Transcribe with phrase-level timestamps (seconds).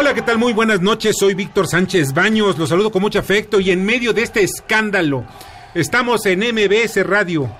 [0.00, 0.38] Hola, ¿qué tal?
[0.38, 1.14] Muy buenas noches.
[1.18, 2.56] Soy Víctor Sánchez Baños.
[2.56, 5.26] Los saludo con mucho afecto y en medio de este escándalo
[5.74, 7.50] estamos en MBS Radio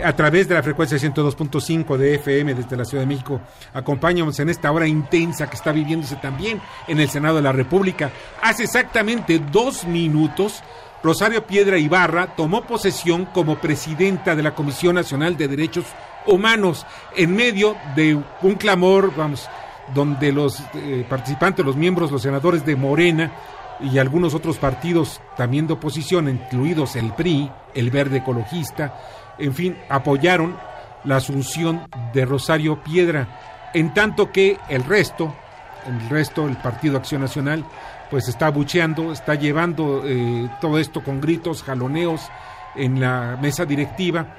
[0.00, 3.40] a través de la frecuencia 102.5 de FM desde la Ciudad de México.
[3.74, 8.12] Acompáñanos en esta hora intensa que está viviéndose también en el Senado de la República.
[8.40, 10.62] Hace exactamente dos minutos,
[11.02, 15.86] Rosario Piedra Ibarra tomó posesión como presidenta de la Comisión Nacional de Derechos
[16.24, 19.48] Humanos en medio de un clamor, vamos,
[19.94, 23.32] donde los eh, participantes, los miembros, los senadores de Morena
[23.80, 28.94] y algunos otros partidos también de oposición, incluidos el PRI, el Verde Ecologista,
[29.38, 30.56] en fin, apoyaron
[31.04, 35.34] la asunción de Rosario Piedra, en tanto que el resto,
[35.86, 37.64] el resto, el Partido Acción Nacional,
[38.10, 42.28] pues está abucheando, está llevando eh, todo esto con gritos, jaloneos
[42.74, 44.34] en la mesa directiva.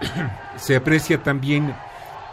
[0.56, 1.74] Se aprecia también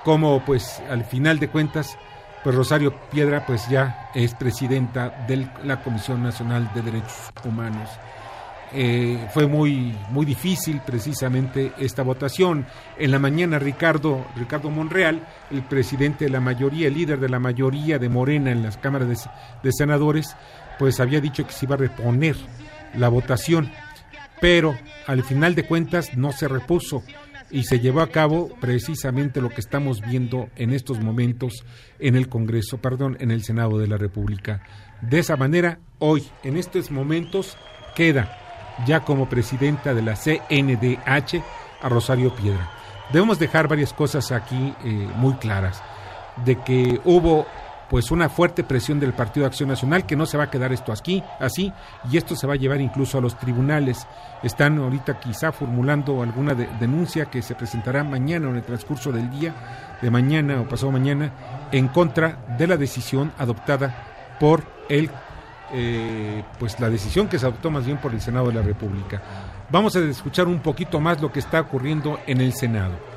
[0.03, 1.97] cómo, pues, al final de cuentas,
[2.45, 7.89] pues Rosario Piedra pues ya es presidenta de la Comisión Nacional de Derechos Humanos.
[8.71, 12.67] Eh, fue muy, muy difícil precisamente esta votación.
[12.99, 17.39] En la mañana Ricardo, Ricardo Monreal, el presidente de la mayoría, el líder de la
[17.39, 19.17] mayoría de Morena en las cámaras de,
[19.63, 20.35] de senadores,
[20.77, 22.35] pues había dicho que se iba a reponer
[22.93, 23.71] la votación,
[24.39, 27.01] pero al final de cuentas no se repuso
[27.51, 31.63] y se llevó a cabo precisamente lo que estamos viendo en estos momentos
[31.99, 34.61] en el Congreso, perdón, en el Senado de la República.
[35.01, 37.57] De esa manera, hoy, en estos momentos,
[37.95, 38.37] queda
[38.85, 41.43] ya como presidenta de la CNDH
[41.81, 42.71] a Rosario Piedra.
[43.13, 45.81] Debemos dejar varias cosas aquí eh, muy claras,
[46.43, 47.45] de que hubo
[47.89, 50.73] pues una fuerte presión del Partido de Acción Nacional que no se va a quedar
[50.73, 51.71] esto aquí así
[52.09, 54.07] y esto se va a llevar incluso a los tribunales.
[54.43, 59.29] Están ahorita quizá formulando alguna denuncia que se presentará mañana o en el transcurso del
[59.29, 59.53] día
[60.01, 61.31] de mañana o pasado mañana
[61.71, 65.09] en contra de la decisión adoptada por el
[65.73, 69.21] eh, pues la decisión que se adoptó más bien por el Senado de la República.
[69.69, 73.14] Vamos a escuchar un poquito más lo que está ocurriendo en el Senado.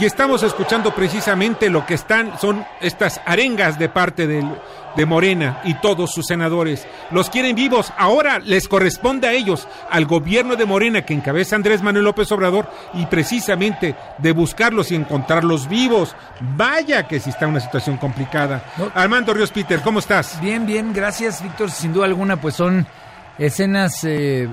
[0.00, 4.48] Y estamos escuchando precisamente lo que están, son estas arengas de parte del,
[4.96, 6.86] de Morena y todos sus senadores.
[7.10, 7.92] Los quieren vivos.
[7.96, 12.70] Ahora les corresponde a ellos, al gobierno de Morena que encabeza Andrés Manuel López Obrador,
[12.94, 16.14] y precisamente de buscarlos y encontrarlos vivos.
[16.40, 18.62] Vaya que si está una situación complicada.
[18.94, 20.40] Armando Ríos Peter, ¿cómo estás?
[20.40, 21.70] Bien, bien, gracias, Víctor.
[21.70, 22.86] Sin duda alguna, pues son
[23.38, 24.48] escenas eh,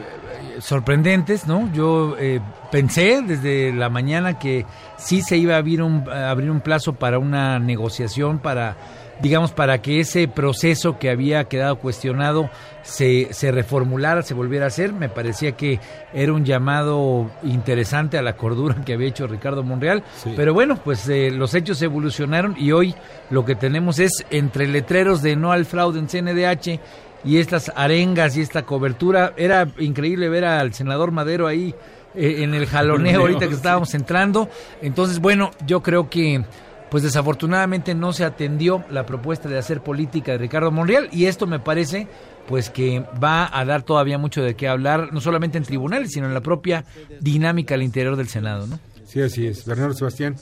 [0.59, 1.71] sorprendentes, ¿no?
[1.73, 2.39] Yo eh,
[2.71, 4.65] pensé desde la mañana que
[4.97, 8.75] sí se iba a abrir un, a abrir un plazo para una negociación, para,
[9.21, 12.49] digamos, para que ese proceso que había quedado cuestionado
[12.83, 14.93] se, se reformulara, se volviera a hacer.
[14.93, 15.79] Me parecía que
[16.13, 20.03] era un llamado interesante a la cordura que había hecho Ricardo Monreal.
[20.23, 20.33] Sí.
[20.35, 22.95] Pero bueno, pues eh, los hechos evolucionaron y hoy
[23.29, 26.79] lo que tenemos es entre letreros de no al fraude en CNDH
[27.25, 29.33] y estas arengas y esta cobertura.
[29.35, 31.73] Era increíble ver al senador Madero ahí
[32.13, 34.49] eh, en el jaloneo ahorita que estábamos entrando.
[34.81, 36.45] Entonces, bueno, yo creo que
[36.89, 41.47] pues desafortunadamente no se atendió la propuesta de hacer política de Ricardo Monreal y esto
[41.47, 42.07] me parece
[42.47, 46.27] pues que va a dar todavía mucho de qué hablar, no solamente en tribunales, sino
[46.27, 46.85] en la propia
[47.19, 48.79] dinámica al interior del Senado, ¿no?
[49.03, 49.65] Sí, así es.
[49.65, 50.35] Bernardo Sebastián.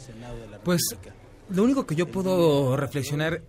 [0.63, 0.81] Pues
[1.49, 3.41] lo único que yo puedo reflexionar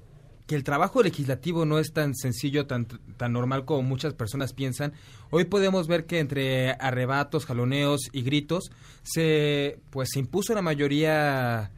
[0.47, 2.87] que el trabajo legislativo no es tan sencillo, tan,
[3.17, 4.93] tan normal como muchas personas piensan.
[5.31, 8.71] Hoy podemos ver que entre arrebatos, jaloneos y gritos
[9.03, 11.71] se pues se impuso una mayoría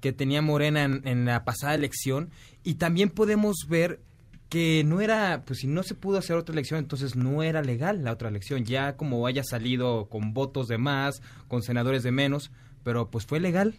[0.00, 2.30] que tenía Morena en, en la pasada elección
[2.62, 4.00] y también podemos ver
[4.48, 8.04] que no era, pues si no se pudo hacer otra elección, entonces no era legal
[8.04, 12.50] la otra elección, ya como haya salido con votos de más, con senadores de menos,
[12.84, 13.76] pero pues fue legal.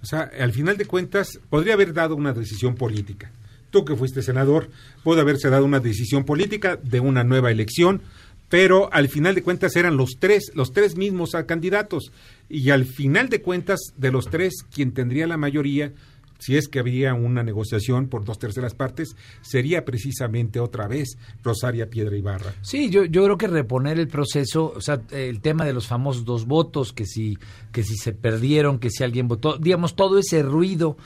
[0.00, 3.32] O sea, al final de cuentas, podría haber dado una decisión política.
[3.70, 4.70] Tú que fuiste senador,
[5.02, 8.02] pudo haberse dado una decisión política de una nueva elección,
[8.48, 12.12] pero al final de cuentas eran los tres, los tres mismos candidatos.
[12.48, 15.92] Y al final de cuentas, de los tres, quien tendría la mayoría
[16.38, 21.90] si es que había una negociación por dos terceras partes, sería precisamente otra vez Rosaria
[21.90, 22.54] Piedra Ibarra.
[22.62, 26.24] Sí, yo, yo creo que reponer el proceso, o sea, el tema de los famosos
[26.24, 27.38] dos votos, que si,
[27.72, 30.96] que si se perdieron, que si alguien votó, digamos, todo ese ruido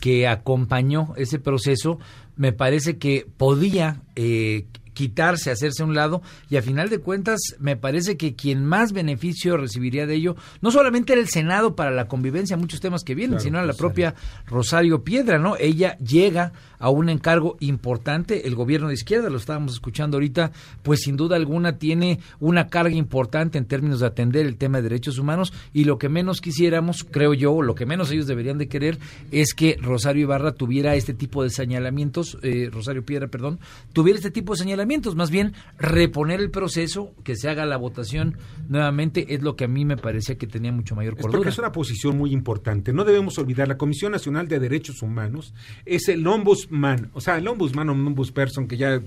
[0.00, 1.98] que acompañó ese proceso,
[2.36, 7.40] me parece que podía eh, quitarse, hacerse a un lado y a final de cuentas
[7.58, 11.90] me parece que quien más beneficio recibiría de ello no solamente era el Senado para
[11.90, 14.14] la convivencia, muchos temas que vienen, sino la propia
[14.46, 15.56] Rosario Piedra, ¿no?
[15.56, 18.46] Ella llega a un encargo importante.
[18.48, 20.50] El gobierno de izquierda, lo estábamos escuchando ahorita,
[20.82, 24.84] pues sin duda alguna tiene una carga importante en términos de atender el tema de
[24.84, 28.58] derechos humanos y lo que menos quisiéramos, creo yo, o lo que menos ellos deberían
[28.58, 28.98] de querer
[29.30, 33.60] es que Rosario Ibarra tuviera este tipo de señalamientos, eh, Rosario Piedra, perdón,
[33.92, 34.79] tuviera este tipo de señalamientos,
[35.14, 38.36] más bien reponer el proceso, que se haga la votación
[38.68, 41.32] nuevamente, es lo que a mí me parecía que tenía mucho mayor cordura.
[41.32, 42.92] Es porque es una posición muy importante.
[42.92, 45.54] No debemos olvidar, la Comisión Nacional de Derechos Humanos
[45.84, 46.68] es el ombus
[47.12, 49.00] o sea, el ombudsman o ombudsperson que ya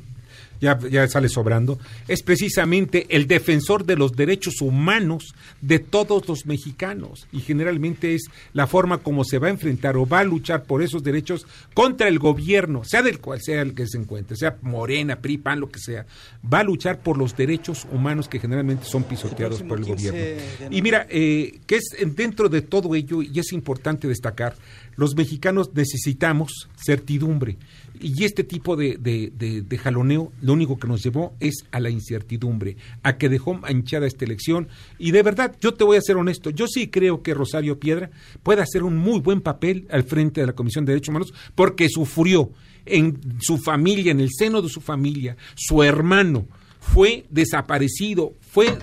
[0.59, 6.45] ya, ya, sale sobrando, es precisamente el defensor de los derechos humanos de todos los
[6.45, 7.27] mexicanos.
[7.31, 8.23] Y generalmente es
[8.53, 12.07] la forma como se va a enfrentar o va a luchar por esos derechos contra
[12.07, 15.69] el gobierno, sea del cual sea el que se encuentre, sea Morena, PRI, PAN, lo
[15.69, 16.05] que sea.
[16.51, 20.41] Va a luchar por los derechos humanos que generalmente son pisoteados por el gobierno.
[20.69, 24.55] Y mira, eh, que es dentro de todo ello, y es importante destacar,
[24.95, 27.57] los mexicanos necesitamos certidumbre.
[27.99, 32.75] Y este tipo de, de, jaloneo lo único que nos llevó es a la incertidumbre,
[33.03, 34.67] a que dejó manchada esta elección.
[34.97, 38.09] Y de verdad, yo te voy a ser honesto, yo sí creo que Rosario Piedra
[38.41, 41.87] puede hacer un muy buen papel al frente de la Comisión de Derechos Humanos porque
[41.89, 42.51] sufrió
[42.85, 46.45] en su familia, en el seno de su familia, su hermano
[46.79, 48.77] fue desaparecido, fue,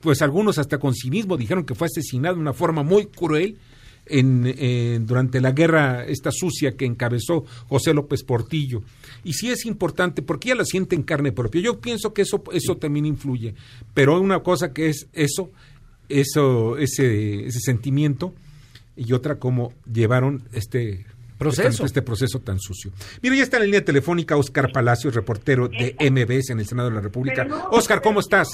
[0.00, 3.56] pues algunos hasta con cinismo dijeron que fue asesinado de una forma muy cruel
[4.06, 8.82] en, durante la guerra esta sucia que encabezó José López Portillo.
[9.24, 11.60] Y sí es importante porque ella la siente en carne propia.
[11.60, 13.54] Yo pienso que eso, eso también influye.
[13.94, 15.50] Pero una cosa que es eso,
[16.08, 18.34] eso ese, ese sentimiento
[18.96, 21.06] y otra como llevaron este
[21.36, 21.84] proceso.
[21.84, 22.92] Este proceso tan sucio.
[23.22, 26.88] Mira, ya está en la línea telefónica Oscar Palacios, reportero de MBS en el Senado
[26.88, 27.46] de la República.
[27.70, 28.48] Oscar, ¿cómo estás?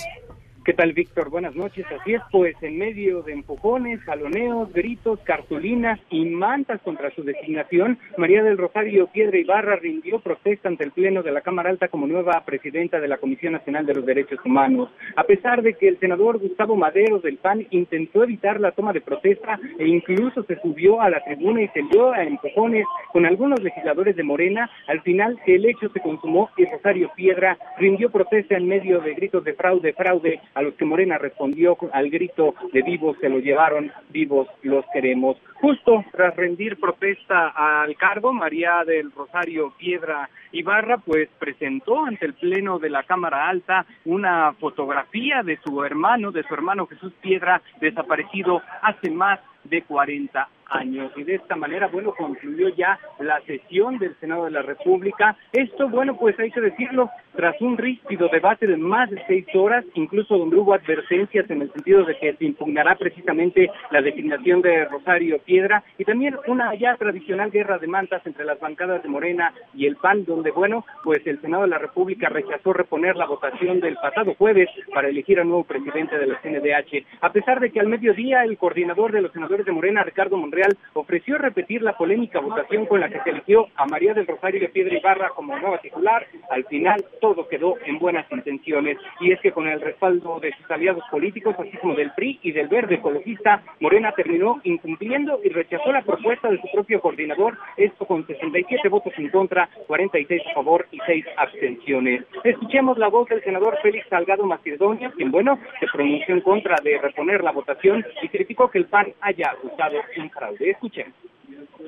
[0.64, 1.28] ¿Qué tal, Víctor?
[1.28, 1.84] Buenas noches.
[1.90, 7.98] Así es, pues en medio de empujones, jaloneos, gritos, cartulinas y mantas contra su designación,
[8.16, 12.06] María del Rosario Piedra Ibarra rindió protesta ante el Pleno de la Cámara Alta como
[12.06, 14.88] nueva presidenta de la Comisión Nacional de los Derechos Humanos.
[15.16, 19.00] A pesar de que el senador Gustavo Madero del PAN intentó evitar la toma de
[19.00, 23.60] protesta e incluso se subió a la tribuna y se dio a empujones con algunos
[23.60, 28.68] legisladores de Morena, al final el hecho se consumó y Rosario Piedra rindió protesta en
[28.68, 33.16] medio de gritos de fraude, fraude a los que Morena respondió al grito de vivos
[33.20, 35.36] se lo llevaron, vivos los queremos.
[35.54, 42.34] Justo tras rendir protesta al cargo, María del Rosario Piedra Ibarra pues presentó ante el
[42.34, 47.62] Pleno de la Cámara Alta una fotografía de su hermano, de su hermano Jesús Piedra,
[47.80, 51.12] desaparecido hace más de 40 años.
[51.16, 55.36] Y de esta manera, bueno, concluyó ya la sesión del Senado de la República.
[55.52, 59.84] Esto, bueno, pues hay que decirlo, tras un rígido debate de más de seis horas,
[59.94, 64.84] incluso donde hubo advertencias en el sentido de que se impugnará precisamente la designación de
[64.86, 69.52] Rosario Piedra y también una ya tradicional guerra de mantas entre las bancadas de Morena
[69.74, 73.80] y el PAN, donde, bueno, pues el Senado de la República rechazó reponer la votación
[73.80, 77.80] del pasado jueves para elegir al nuevo presidente de la CNDH, a pesar de que
[77.80, 80.61] al mediodía el coordinador de los senadores de Morena, Ricardo Monreal,
[80.94, 84.68] ofreció repetir la polémica votación con la que se eligió a María del Rosario de
[84.68, 86.26] Piedra Ibarra como nueva titular.
[86.50, 90.70] Al final todo quedó en buenas intenciones y es que con el respaldo de sus
[90.70, 95.92] aliados políticos, así como del PRI y del Verde Ecologista, Morena terminó incumpliendo y rechazó
[95.92, 100.86] la propuesta de su propio coordinador, esto con 67 votos en contra, 46 a favor
[100.90, 102.24] y 6 abstenciones.
[102.44, 106.98] Escuchemos la voz del senador Félix Salgado Macedonia, quien, bueno, se pronunció en contra de
[106.98, 111.12] reponer la votación y criticó que el PAN haya usado un fraude.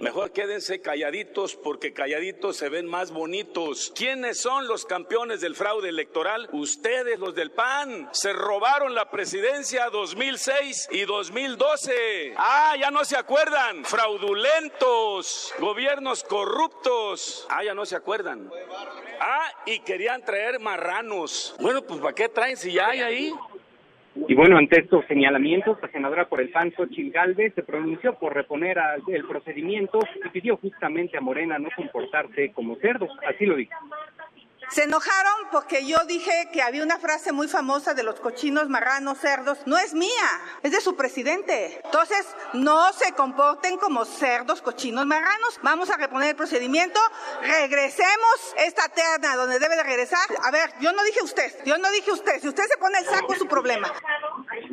[0.01, 3.93] Mejor quédense calladitos porque calladitos se ven más bonitos.
[3.95, 6.49] ¿Quiénes son los campeones del fraude electoral?
[6.53, 8.09] Ustedes, los del PAN.
[8.13, 12.35] Se robaron la presidencia 2006 y 2012.
[12.37, 13.85] Ah, ya no se acuerdan.
[13.85, 15.55] Fraudulentos.
[15.59, 17.47] Gobiernos corruptos.
[17.49, 18.51] Ah, ya no se acuerdan.
[19.21, 21.55] Ah, y querían traer marranos.
[21.61, 23.35] Bueno, pues ¿para qué traen si ya hay ahí?
[24.17, 28.79] Y bueno, ante estos señalamientos, la senadora por el PAN, Xochitl se pronunció por reponer
[29.09, 33.11] el procedimiento y pidió justamente a Morena no comportarse como cerdos.
[33.29, 33.75] Así lo dijo.
[34.71, 39.19] Se enojaron porque yo dije que había una frase muy famosa de los cochinos, marranos,
[39.19, 39.59] cerdos.
[39.67, 40.11] No es mía,
[40.63, 41.81] es de su presidente.
[41.85, 45.61] Entonces, no se comporten como cerdos, cochinos, marranos.
[45.63, 46.99] Vamos a reponer el procedimiento.
[47.43, 50.27] Regresemos esta terna donde debe de regresar.
[50.43, 52.41] A ver, yo no dije usted, yo no dije usted.
[52.41, 53.89] Si usted se pone el saco, es su problema.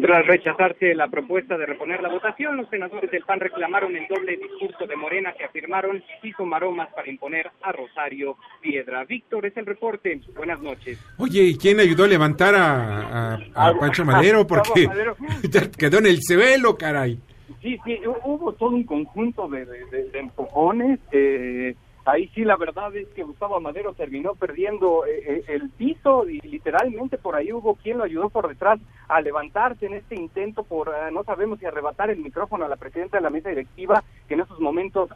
[0.02, 4.38] Tras rechazarse la propuesta de reponer la votación, los senadores del PAN reclamaron el doble
[4.38, 9.04] discurso de Morena que afirmaron hizo maromas para imponer a Rosario Piedra.
[9.06, 10.22] Víctor, es el reporte.
[10.36, 11.00] Buenas noches.
[11.18, 14.46] Oye, ¿y quién ayudó a levantar a, a, Pancho Madero?
[14.48, 14.88] Porque
[15.78, 17.20] quedó en el cebelo, caray.
[17.62, 21.00] Sí, sí, hubo todo un conjunto de, de, de empujones.
[21.12, 26.28] Eh, ahí sí la verdad es que Gustavo Madero terminó perdiendo eh, eh, el piso
[26.28, 30.64] y literalmente por ahí hubo quien lo ayudó por detrás a levantarse en este intento
[30.64, 34.04] por eh, no sabemos si arrebatar el micrófono a la presidenta de la mesa directiva
[34.28, 35.10] que en esos momentos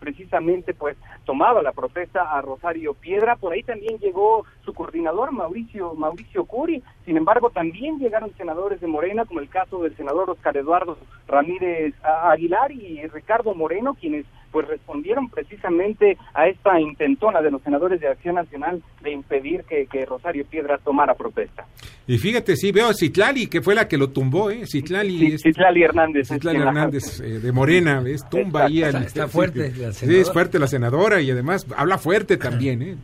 [0.00, 3.36] precisamente pues tomaba la protesta a Rosario Piedra.
[3.36, 6.82] Por ahí también llegó su coordinador Mauricio Mauricio Curi.
[7.04, 11.94] Sin embargo también llegaron senadores de Morena como el caso del senador Oscar Eduardo Ramírez
[12.02, 14.26] Aguilar y Ricardo Moreno quienes
[14.56, 20.06] pues respondieron precisamente a esta intentona de los senadores de Acción Nacional de impedir que,
[20.06, 21.66] Rosario Piedra tomara protesta.
[22.06, 24.62] Y fíjate, sí, veo a Citlali, que fue la que lo tumbó, ¿eh?
[24.66, 26.28] Citlali, Citlali Hernández.
[26.28, 28.26] Citlali Hernández, eh, de Morena, ¿ves?
[28.30, 28.82] Tumba ahí.
[28.82, 29.92] Está, está fuerte la senadora.
[29.92, 32.96] Sí, es fuerte la senadora y además habla fuerte también, ¿eh?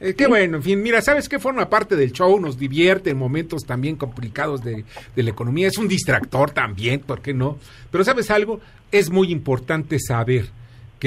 [0.00, 2.40] Eh, qué bueno, en fin, mira, ¿sabes qué forma parte del show?
[2.40, 4.84] Nos divierte en momentos también complicados de,
[5.14, 5.68] de, la economía.
[5.68, 7.58] Es un distractor también, ¿por qué no?
[7.92, 8.60] Pero ¿sabes algo?
[8.90, 10.46] Es muy importante saber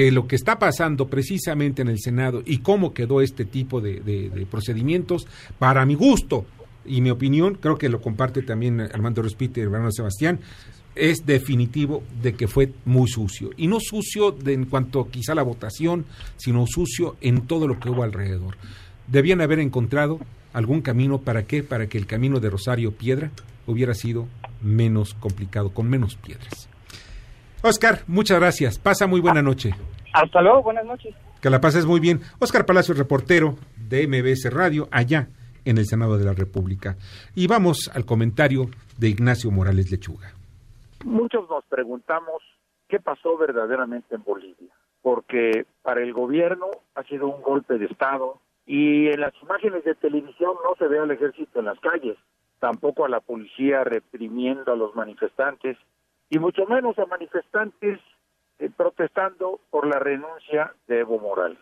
[0.00, 4.46] que lo que está pasando precisamente en el Senado y cómo quedó este tipo de,
[4.50, 5.26] procedimientos,
[5.58, 6.46] para mi gusto
[6.86, 10.40] y mi opinión, creo que lo comparte también Armando Respite y Bernardo Sebastián,
[10.94, 13.50] es definitivo de que fue muy sucio.
[13.58, 16.06] Y no sucio de, en cuanto quizá a la votación,
[16.38, 18.56] sino sucio en todo lo que hubo alrededor.
[19.06, 20.18] Debían haber encontrado
[20.54, 23.32] algún camino para qué, para que el camino de Rosario Piedra
[23.66, 24.28] hubiera sido
[24.62, 26.69] menos complicado, con menos piedras.
[27.62, 28.78] Oscar, muchas gracias.
[28.78, 29.70] Pasa muy buena noche.
[30.14, 31.14] Hasta luego, buenas noches.
[31.42, 32.20] Que la pases muy bien.
[32.38, 35.28] Oscar Palacio, reportero de MBS Radio, allá
[35.64, 36.96] en el Senado de la República.
[37.34, 38.66] Y vamos al comentario
[38.98, 40.32] de Ignacio Morales Lechuga.
[41.04, 42.42] Muchos nos preguntamos
[42.88, 48.38] qué pasó verdaderamente en Bolivia, porque para el gobierno ha sido un golpe de Estado
[48.66, 52.16] y en las imágenes de televisión no se ve al ejército en las calles,
[52.58, 55.76] tampoco a la policía reprimiendo a los manifestantes
[56.30, 57.98] y mucho menos a manifestantes
[58.60, 61.58] eh, protestando por la renuncia de Evo Morales.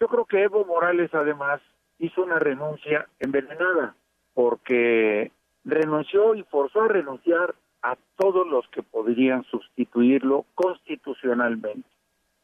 [0.00, 1.60] Yo creo que Evo Morales además
[1.98, 3.94] hizo una renuncia envenenada
[4.34, 5.30] porque
[5.64, 11.88] renunció y forzó a renunciar a todos los que podrían sustituirlo constitucionalmente.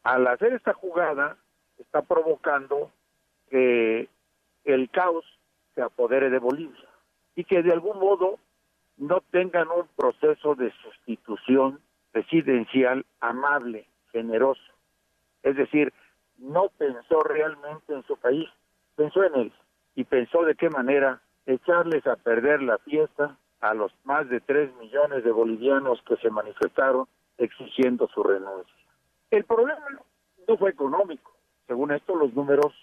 [0.03, 1.37] Al hacer esta jugada
[1.79, 2.91] está provocando
[3.49, 4.09] que
[4.63, 5.25] el caos
[5.75, 6.87] se apodere de Bolivia
[7.35, 8.37] y que de algún modo
[8.97, 11.79] no tengan un proceso de sustitución
[12.11, 14.61] presidencial amable, generoso.
[15.41, 15.93] Es decir,
[16.37, 18.47] no pensó realmente en su país,
[18.95, 19.53] pensó en él
[19.95, 24.73] y pensó de qué manera echarles a perder la fiesta a los más de tres
[24.75, 27.07] millones de bolivianos que se manifestaron
[27.37, 28.73] exigiendo su renuncia.
[29.31, 29.85] El problema
[30.47, 31.31] no fue económico.
[31.67, 32.73] Según esto, los números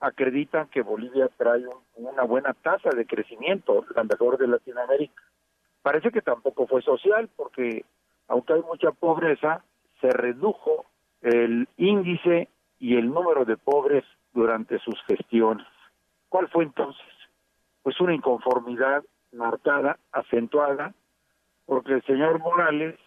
[0.00, 1.64] acreditan que Bolivia trae
[1.94, 5.22] una buena tasa de crecimiento, la mejor de Latinoamérica.
[5.82, 7.84] Parece que tampoco fue social porque
[8.28, 9.64] aunque hay mucha pobreza,
[10.00, 10.86] se redujo
[11.20, 12.48] el índice
[12.78, 15.66] y el número de pobres durante sus gestiones.
[16.28, 17.06] ¿Cuál fue entonces?
[17.82, 20.94] Pues una inconformidad marcada, acentuada,
[21.66, 22.98] porque el señor Morales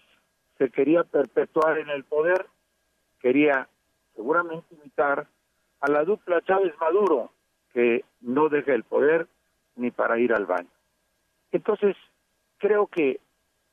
[0.58, 2.46] se quería perpetuar en el poder,
[3.20, 3.68] quería
[4.16, 5.28] seguramente imitar
[5.82, 7.32] a la dupla Chávez Maduro,
[7.74, 9.28] que no deja el poder
[9.76, 10.70] ni para ir al baño.
[11.52, 11.98] Entonces,
[12.58, 13.20] creo que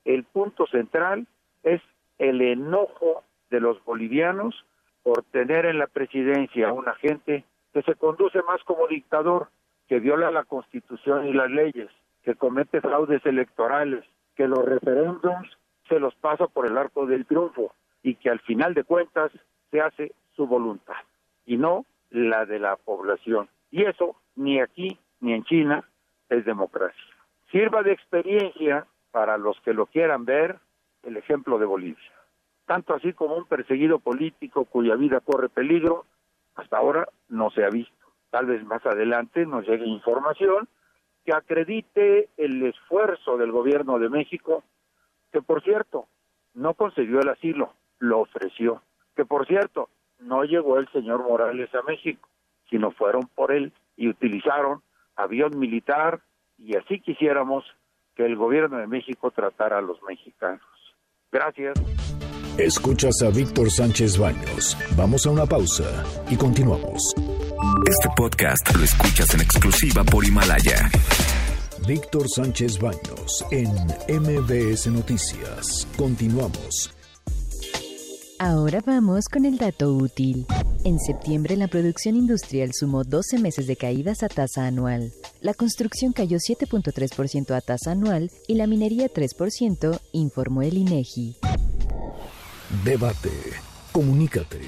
[0.04, 1.26] el punto central
[1.62, 1.80] es
[2.18, 4.64] el enojo de los bolivianos
[5.02, 9.48] por tener en la presidencia a una gente que se conduce más como dictador,
[9.88, 11.88] que viola la constitución y las leyes,
[12.22, 14.04] que comete fraudes electorales,
[14.36, 15.50] que los referéndums
[15.88, 19.30] se los pasa por el arco del triunfo, y que al final de cuentas
[19.70, 20.96] se hace su voluntad
[21.46, 23.48] y no la de la población.
[23.70, 25.88] Y eso ni aquí ni en China
[26.28, 27.11] es democracia.
[27.52, 30.58] Sirva de experiencia para los que lo quieran ver
[31.02, 32.12] el ejemplo de Bolivia.
[32.64, 36.06] Tanto así como un perseguido político cuya vida corre peligro,
[36.54, 37.94] hasta ahora no se ha visto.
[38.30, 40.66] Tal vez más adelante nos llegue información
[41.26, 44.64] que acredite el esfuerzo del gobierno de México,
[45.30, 46.06] que por cierto,
[46.54, 48.82] no concedió el asilo, lo ofreció.
[49.14, 49.90] Que por cierto,
[50.20, 52.26] no llegó el señor Morales a México,
[52.70, 54.80] sino fueron por él y utilizaron
[55.16, 56.22] avión militar
[56.64, 57.64] y así quisiéramos
[58.14, 60.60] que el gobierno de México tratara a los mexicanos.
[61.30, 61.74] Gracias.
[62.58, 64.76] Escuchas a Víctor Sánchez Baños.
[64.96, 67.14] Vamos a una pausa y continuamos.
[67.88, 70.90] Este podcast lo escuchas en exclusiva por Himalaya.
[71.88, 73.70] Víctor Sánchez Baños en
[74.20, 75.88] MBS Noticias.
[75.96, 77.01] Continuamos.
[78.44, 80.46] Ahora vamos con el dato útil.
[80.82, 85.12] En septiembre la producción industrial sumó 12 meses de caídas a tasa anual.
[85.40, 91.36] La construcción cayó 7.3% a tasa anual y la minería 3%, informó el INEGI.
[92.84, 93.30] Debate.
[93.92, 94.58] Comunícate.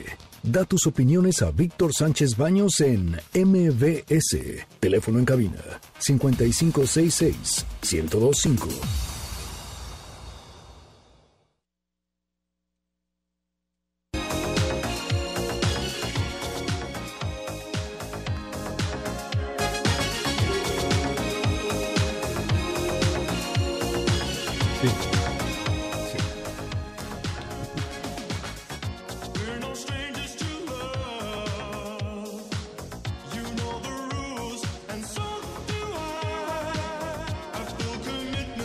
[0.45, 4.39] Da tus opiniones a Víctor Sánchez Baños en MBS.
[4.79, 9.14] Teléfono en cabina 5566 1025.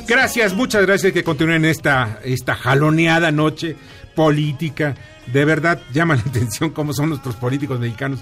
[0.09, 3.75] Gracias, muchas gracias que continúen esta, esta jaloneada noche
[4.15, 4.95] política.
[5.31, 8.21] De verdad llama la atención cómo son nuestros políticos mexicanos.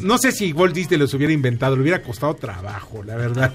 [0.00, 3.52] No sé si Walt Disney los hubiera inventado, le hubiera costado trabajo, la verdad.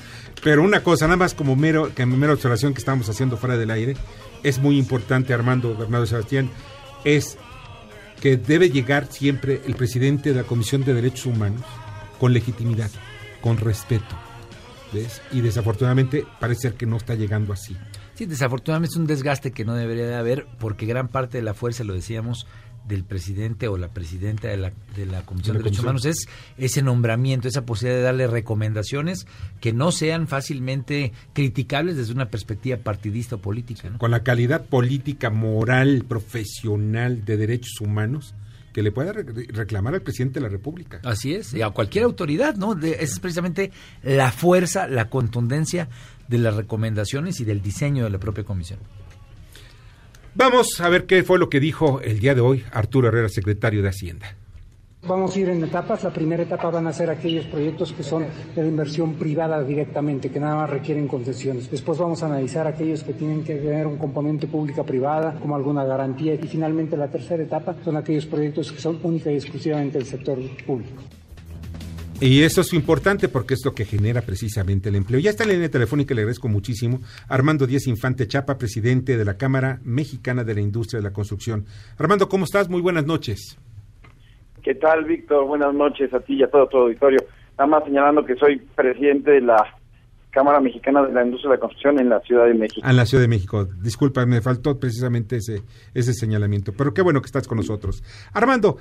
[0.44, 3.72] Pero una cosa, nada más como mero, que mera observación que estamos haciendo fuera del
[3.72, 3.96] aire,
[4.44, 6.48] es muy importante, Armando Bernardo Sebastián,
[7.04, 7.38] es
[8.20, 11.64] que debe llegar siempre el presidente de la Comisión de Derechos Humanos
[12.20, 12.90] con legitimidad,
[13.40, 14.14] con respeto.
[14.94, 15.20] ¿Ves?
[15.32, 17.76] Y desafortunadamente parece ser que no está llegando así.
[18.14, 21.52] Sí, desafortunadamente es un desgaste que no debería de haber porque gran parte de la
[21.52, 22.46] fuerza, lo decíamos,
[22.86, 25.82] del presidente o la presidenta de la, de la Comisión de, Derechos.
[25.82, 26.26] Humanos es
[26.58, 29.26] ese nombramiento, esa posibilidad de darle recomendaciones
[29.60, 33.88] que no sean fácilmente criticables desde una perspectiva partidista o política.
[33.90, 33.98] ¿no?
[33.98, 38.34] Con la calidad política, moral, profesional de derechos humanos
[38.74, 41.00] que le pueda re- reclamar al presidente de la República.
[41.04, 42.74] Así es, y a cualquier autoridad, ¿no?
[42.74, 43.70] De- esa es precisamente
[44.02, 45.88] la fuerza, la contundencia
[46.28, 48.80] de las recomendaciones y del diseño de la propia comisión.
[50.34, 53.82] Vamos a ver qué fue lo que dijo el día de hoy Arturo Herrera, secretario
[53.82, 54.36] de Hacienda.
[55.06, 56.02] Vamos a ir en etapas.
[56.02, 58.24] La primera etapa van a ser aquellos proyectos que son
[58.56, 61.70] de inversión privada directamente, que nada más requieren concesiones.
[61.70, 66.34] Después vamos a analizar aquellos que tienen que tener un componente pública-privada, como alguna garantía.
[66.34, 70.38] Y finalmente la tercera etapa son aquellos proyectos que son única y exclusivamente del sector
[70.66, 71.02] público.
[72.20, 75.20] Y eso es importante porque es lo que genera precisamente el empleo.
[75.20, 77.00] Ya está la línea telefónica, le agradezco muchísimo.
[77.28, 81.66] Armando Díaz Infante Chapa, presidente de la Cámara Mexicana de la Industria de la Construcción.
[81.98, 82.70] Armando, ¿cómo estás?
[82.70, 83.58] Muy buenas noches.
[84.64, 85.46] ¿Qué tal, Víctor?
[85.46, 87.20] Buenas noches a ti y a todo tu auditorio.
[87.58, 89.56] Nada más señalando que soy presidente de la
[90.30, 92.80] Cámara Mexicana de la Industria de la Construcción en la Ciudad de México.
[92.82, 93.66] Ah, En la Ciudad de México.
[93.66, 96.72] Disculpa, me faltó precisamente ese, ese señalamiento.
[96.72, 98.02] Pero qué bueno que estás con nosotros.
[98.32, 98.78] Armando,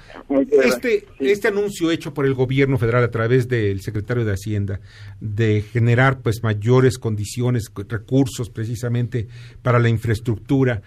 [0.50, 1.30] este, Sí.
[1.30, 4.80] este anuncio hecho por el gobierno federal a través del secretario de Hacienda
[5.20, 9.28] de generar pues mayores condiciones, co- recursos precisamente
[9.62, 10.82] para la infraestructura,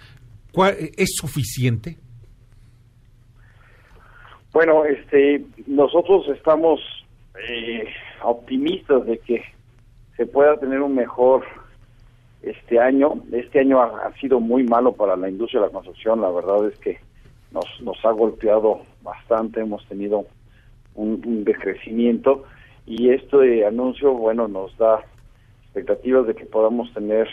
[0.52, 1.98] ¿cuál- ¿es suficiente?
[4.56, 6.80] Bueno, este, nosotros estamos
[7.46, 7.84] eh,
[8.22, 9.42] optimistas de que
[10.16, 11.44] se pueda tener un mejor
[12.40, 13.22] este año.
[13.32, 16.22] Este año ha, sido muy malo para la industria de la construcción.
[16.22, 16.98] La verdad es que
[17.52, 19.60] nos, nos ha golpeado bastante.
[19.60, 20.24] Hemos tenido
[20.94, 22.44] un, decrecimiento
[22.86, 25.04] y este anuncio, bueno, nos da
[25.64, 27.28] expectativas de que podamos tener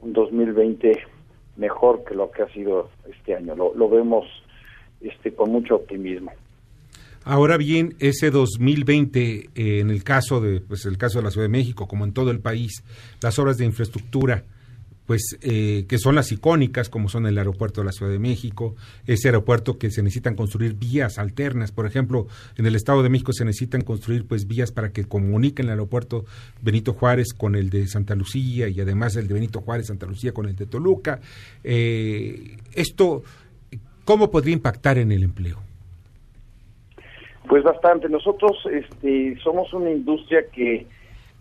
[0.00, 0.96] un 2020
[1.56, 3.56] mejor que lo que ha sido este año.
[3.56, 4.26] Lo, lo vemos
[5.00, 6.30] este con mucho optimismo.
[7.24, 11.44] Ahora bien, ese 2020, eh, en el caso de, pues el caso de la Ciudad
[11.44, 12.82] de México, como en todo el país,
[13.20, 14.44] las obras de infraestructura,
[15.06, 18.76] pues eh, que son las icónicas, como son el aeropuerto de la Ciudad de México,
[19.06, 23.32] ese aeropuerto que se necesitan construir vías alternas, por ejemplo, en el Estado de México
[23.32, 26.24] se necesitan construir pues vías para que comuniquen el aeropuerto
[26.60, 30.32] Benito Juárez con el de Santa Lucía y además el de Benito Juárez Santa Lucía
[30.32, 31.20] con el de Toluca.
[31.64, 33.22] Eh, esto
[34.04, 35.71] ¿cómo podría impactar en el empleo?
[37.52, 38.08] Pues bastante.
[38.08, 40.86] Nosotros este, somos una industria que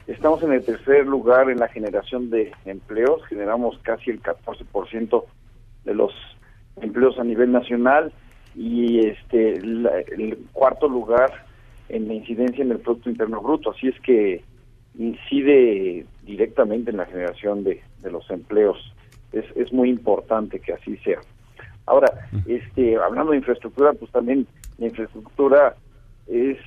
[0.08, 3.26] estamos en el tercer lugar en la generación de empleos.
[3.28, 5.24] Generamos casi el 14%
[5.86, 6.12] de los
[6.82, 8.12] empleos a nivel nacional
[8.58, 11.46] y este el cuarto lugar
[11.88, 13.72] en la incidencia en el Producto Interno Bruto.
[13.72, 14.44] Así es que
[15.00, 18.78] incide directamente en la generación de, de los empleos.
[19.32, 21.22] Es, es muy importante que así sea.
[21.86, 24.46] Ahora, este, hablando de infraestructura, pues también
[24.78, 25.78] la infraestructura
[26.32, 26.58] es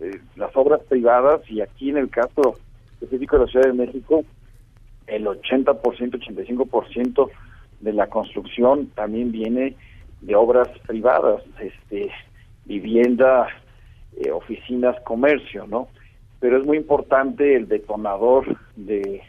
[0.00, 2.58] eh, las obras privadas y aquí en el caso
[2.92, 4.24] específico de la Ciudad de México,
[5.06, 7.30] el 80%, 85%
[7.80, 9.76] de la construcción también viene
[10.20, 12.10] de obras privadas, este,
[12.64, 13.48] vivienda,
[14.16, 15.88] eh, oficinas, comercio, ¿no?
[16.40, 19.22] Pero es muy importante el detonador de,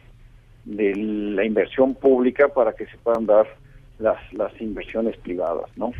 [0.66, 3.48] de la inversión pública para que se puedan dar
[4.00, 5.92] las, las inversiones privadas, ¿no?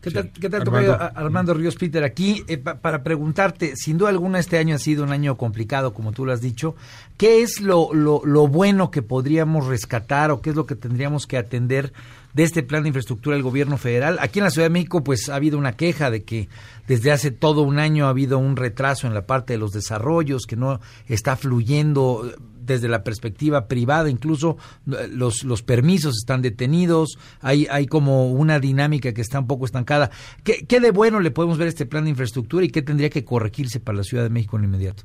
[0.00, 0.94] ¿Qué tal, ¿qué tal Armando.
[0.94, 2.02] Armando Ríos Peter?
[2.04, 6.12] Aquí, eh, para preguntarte, sin duda alguna este año ha sido un año complicado, como
[6.12, 6.74] tú lo has dicho.
[7.18, 11.26] ¿Qué es lo, lo, lo bueno que podríamos rescatar o qué es lo que tendríamos
[11.26, 11.92] que atender
[12.34, 14.18] de este plan de infraestructura del gobierno federal.
[14.20, 16.48] Aquí en la Ciudad de México, pues ha habido una queja de que
[16.86, 20.46] desde hace todo un año ha habido un retraso en la parte de los desarrollos,
[20.46, 27.66] que no está fluyendo desde la perspectiva privada, incluso los, los permisos están detenidos, hay,
[27.70, 30.10] hay como una dinámica que está un poco estancada.
[30.44, 33.10] ¿Qué, ¿Qué de bueno le podemos ver a este plan de infraestructura y qué tendría
[33.10, 35.02] que corregirse para la Ciudad de México en inmediato?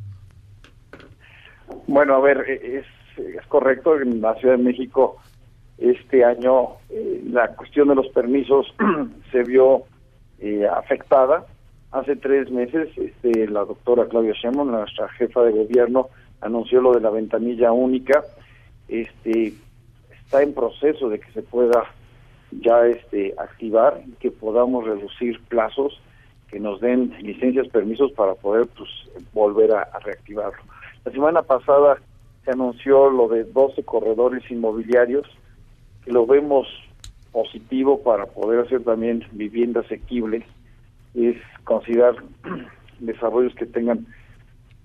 [1.88, 2.86] Bueno, a ver, es,
[3.18, 5.18] es correcto, en la Ciudad de México
[5.78, 8.74] este año eh, la cuestión de los permisos
[9.32, 9.84] se vio
[10.40, 11.46] eh, afectada.
[11.92, 16.10] Hace tres meses este, la doctora Claudia Sheinbaum, nuestra jefa de gobierno,
[16.42, 18.24] anunció lo de la ventanilla única.
[18.88, 19.54] Este,
[20.12, 21.84] está en proceso de que se pueda
[22.52, 26.00] ya este, activar y que podamos reducir plazos
[26.50, 28.90] que nos den licencias, permisos para poder pues,
[29.34, 30.62] volver a, reactivarlo.
[31.04, 31.98] La semana pasada
[32.44, 35.28] se anunció lo de 12 corredores inmobiliarios
[36.06, 36.68] lo vemos
[37.32, 40.46] positivo para poder hacer también vivienda asequible
[41.14, 42.16] es considerar
[43.00, 44.06] desarrollos que tengan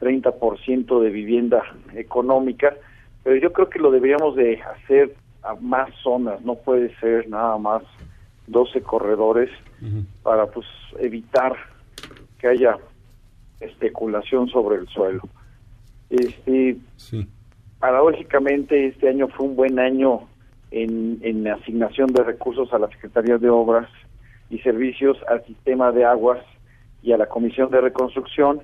[0.01, 1.63] 30% de vivienda
[1.95, 2.75] económica,
[3.23, 7.59] pero yo creo que lo deberíamos de hacer a más zonas, no puede ser nada
[7.59, 7.83] más
[8.47, 9.51] 12 corredores
[10.23, 10.67] para pues
[10.99, 11.55] evitar
[12.39, 12.77] que haya
[13.61, 15.23] especulación sobre el suelo.
[16.11, 16.77] Este
[17.79, 20.29] paradójicamente este año fue un buen año
[20.71, 23.89] en, asignación de recursos a la Secretaría de Obras
[24.49, 26.41] y Servicios, al Sistema de Aguas
[27.03, 28.61] y a la Comisión de Reconstrucción.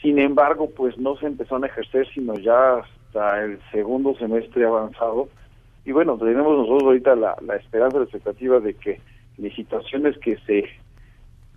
[0.00, 5.28] Sin embargo, pues no se empezó a ejercer sino ya hasta el segundo semestre avanzado.
[5.84, 9.00] Y bueno, tenemos nosotros ahorita la, la esperanza, la expectativa de que
[9.36, 10.64] licitaciones que se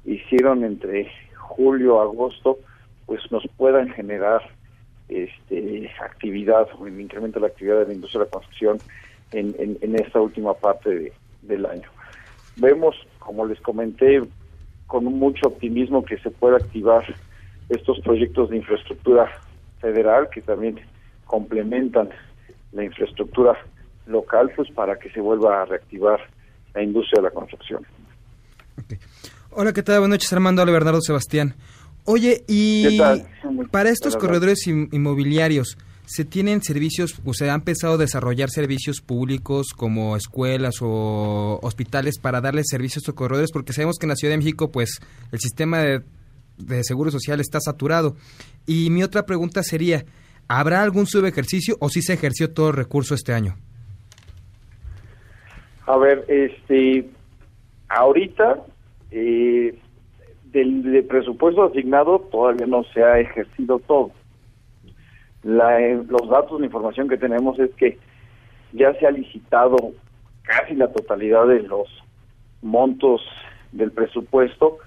[0.06, 2.58] hicieron entre julio agosto,
[3.06, 4.42] pues nos puedan generar
[5.10, 8.78] este actividad o el incremento de la actividad de la industria de la construcción
[9.34, 11.90] en, en, esta última parte del año.
[12.56, 14.22] Vemos, como les comenté,
[14.88, 17.04] con mucho optimismo que se pueda activar
[17.70, 19.30] estos proyectos de infraestructura
[19.80, 20.80] federal que también
[21.26, 22.10] complementan
[22.72, 23.58] la infraestructura
[24.06, 26.20] local pues para que se vuelva a reactivar
[26.74, 27.86] la industria de la construcción.
[29.52, 30.00] Hola, ¿qué tal?
[30.00, 31.56] Buenas noches, Armando Ale Bernardo Sebastián.
[32.06, 33.00] Oye, y
[33.72, 39.68] para estos corredores inmobiliarios, se tienen servicios, o se han empezado a desarrollar servicios públicos
[39.76, 44.34] como escuelas o hospitales para darles servicios a corredores, porque sabemos que en la Ciudad
[44.34, 45.00] de México, pues,
[45.32, 46.04] el sistema de,
[46.84, 48.16] seguro social está saturado.
[48.68, 50.04] Y mi otra pregunta sería,
[50.48, 53.56] ¿habrá algún subejercicio o si se ejerció todo el recurso este año?
[55.86, 57.10] A ver, este,
[57.90, 58.64] ahorita
[59.12, 59.78] eh,
[60.52, 64.12] del presupuesto asignado todavía no se ha ejercido todo
[65.44, 67.98] la, los datos, la información que tenemos es que
[68.72, 69.76] ya se ha licitado
[70.44, 71.88] casi la totalidad de los
[72.62, 73.22] montos
[73.72, 74.78] del presupuesto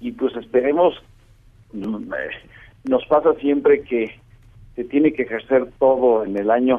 [0.00, 0.94] y pues esperemos,
[1.72, 2.48] mm, eh,
[2.84, 4.14] nos pasa siempre que
[4.74, 6.78] se tiene que ejercer todo en el año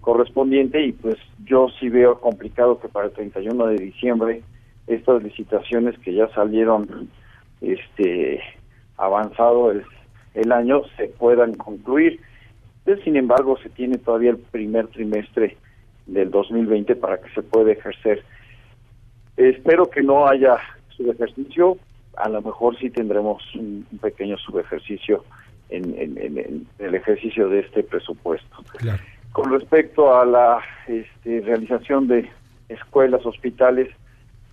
[0.00, 4.42] correspondiente y pues yo sí veo complicado que para el 31 de diciembre
[4.86, 7.10] estas licitaciones que ya salieron
[7.60, 8.40] este
[8.96, 9.84] avanzado el,
[10.34, 12.20] el año se puedan concluir
[13.04, 15.56] sin embargo, se tiene todavía el primer trimestre
[16.06, 18.22] del 2020 para que se pueda ejercer.
[19.36, 20.56] Espero que no haya
[20.90, 21.76] subejercicio,
[22.16, 25.24] a lo mejor sí tendremos un, pequeño subejercicio
[25.68, 28.56] en, en, el ejercicio de este presupuesto.
[29.32, 32.30] Con respecto a la este, realización de
[32.68, 33.88] escuelas, hospitales,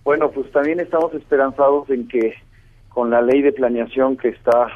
[0.02, 2.34] Bueno, pues también estamos esperanzados en que
[2.90, 4.68] con la ley de planeación que está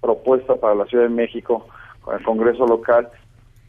[0.00, 1.66] propuesta para la Ciudad de México,
[2.00, 3.08] con el Congreso local,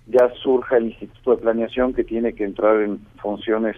[0.08, 3.78] ya surja el Instituto de Planeación que tiene que entrar en funciones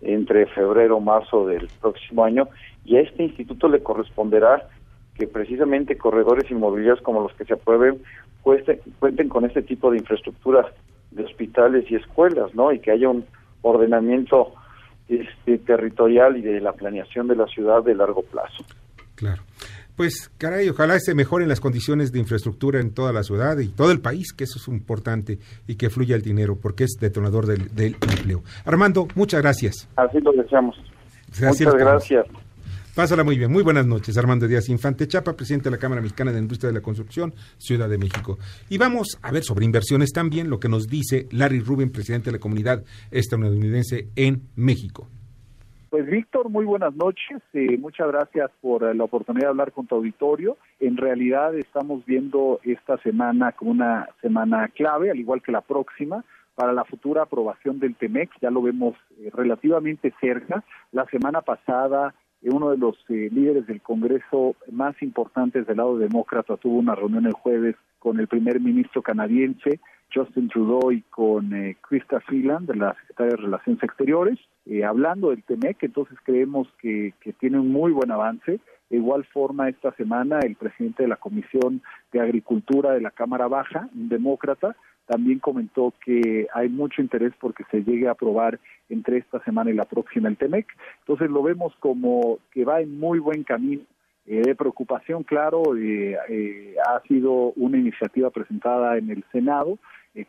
[0.00, 2.48] entre febrero o marzo del próximo año
[2.84, 4.68] y a este instituto le corresponderá
[5.14, 8.02] que precisamente corredores inmobiliarios como los que se aprueben
[8.42, 10.72] cuenten con este tipo de infraestructura
[11.12, 12.72] de hospitales y escuelas, ¿no?
[12.72, 13.24] Y que haya un
[13.60, 14.52] ordenamiento
[15.08, 18.64] este, territorial y de la planeación de la ciudad de largo plazo.
[19.14, 19.42] Claro.
[20.02, 23.92] Pues caray, ojalá se mejoren las condiciones de infraestructura en toda la ciudad y todo
[23.92, 25.38] el país, que eso es importante,
[25.68, 28.42] y que fluya el dinero, porque es detonador del, del empleo.
[28.64, 29.88] Armando, muchas gracias.
[29.94, 30.76] Así lo deseamos.
[31.40, 32.26] muchas gracias.
[32.96, 33.52] Pásala muy bien.
[33.52, 34.18] Muy buenas noches.
[34.18, 37.88] Armando Díaz Infante Chapa, presidente de la Cámara Mexicana de Industria de la Construcción, Ciudad
[37.88, 38.40] de México.
[38.68, 42.38] Y vamos a ver sobre inversiones también lo que nos dice Larry Rubin, presidente de
[42.38, 45.06] la comunidad estadounidense en México.
[45.92, 47.42] Pues Víctor, muy buenas noches.
[47.52, 50.56] Eh, muchas gracias por eh, la oportunidad de hablar con tu auditorio.
[50.80, 56.24] En realidad estamos viendo esta semana como una semana clave, al igual que la próxima,
[56.54, 58.30] para la futura aprobación del TEMEC.
[58.40, 60.64] Ya lo vemos eh, relativamente cerca.
[60.92, 62.14] La semana pasada
[62.50, 67.26] uno de los eh, líderes del Congreso más importantes del lado demócrata tuvo una reunión
[67.26, 69.80] el jueves con el primer ministro canadiense,
[70.12, 75.30] Justin Trudeau, y con eh, Krista Freeland, de la Secretaría de Relaciones Exteriores, eh, hablando
[75.30, 78.60] del TEMEC, entonces creemos que, que tiene un muy buen avance.
[78.90, 83.48] De igual forma, esta semana el presidente de la Comisión de Agricultura de la Cámara
[83.48, 89.18] Baja, un demócrata, también comentó que hay mucho interés porque se llegue a aprobar entre
[89.18, 90.66] esta semana y la próxima el TEMEC.
[91.00, 93.82] Entonces lo vemos como que va en muy buen camino.
[94.24, 99.78] Eh, de preocupación, claro, eh, eh, ha sido una iniciativa presentada en el Senado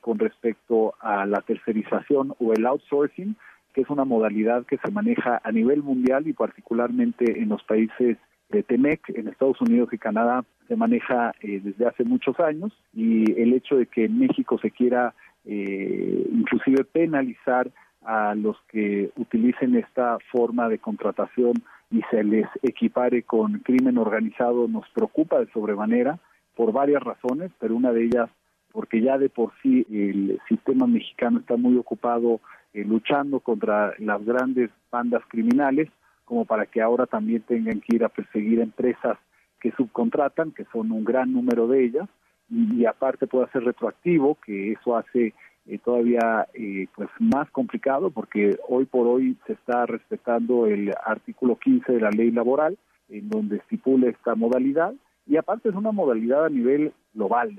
[0.02, 3.36] con respecto a la tercerización o el outsourcing,
[3.74, 8.18] que es una modalidad que se maneja a nivel mundial y particularmente en los países
[8.50, 12.72] de TEMEC en Estados Unidos y Canadá se maneja eh, desde hace muchos años.
[12.94, 15.14] Y el hecho de que en México se quiera
[15.46, 17.70] eh, inclusive penalizar
[18.06, 21.54] a los que utilicen esta forma de contratación
[21.90, 26.20] y se les equipare con crimen organizado nos preocupa de sobremanera
[26.56, 28.30] por varias razones, pero una de ellas
[28.74, 32.42] porque ya de por sí el sistema mexicano está muy ocupado
[32.74, 35.90] eh, luchando contra las grandes bandas criminales
[36.26, 39.18] como para que ahora también tengan que ir a perseguir empresas
[39.60, 42.10] que subcontratan, que son un gran número de ellas,
[42.50, 45.34] y, aparte puede ser retroactivo, que eso hace
[45.66, 51.58] eh, todavía eh, pues más complicado porque hoy por hoy se está respetando el artículo
[51.58, 52.78] 15 de la ley laboral
[53.10, 54.94] en donde estipula esta modalidad
[55.26, 57.56] y aparte es una modalidad a nivel global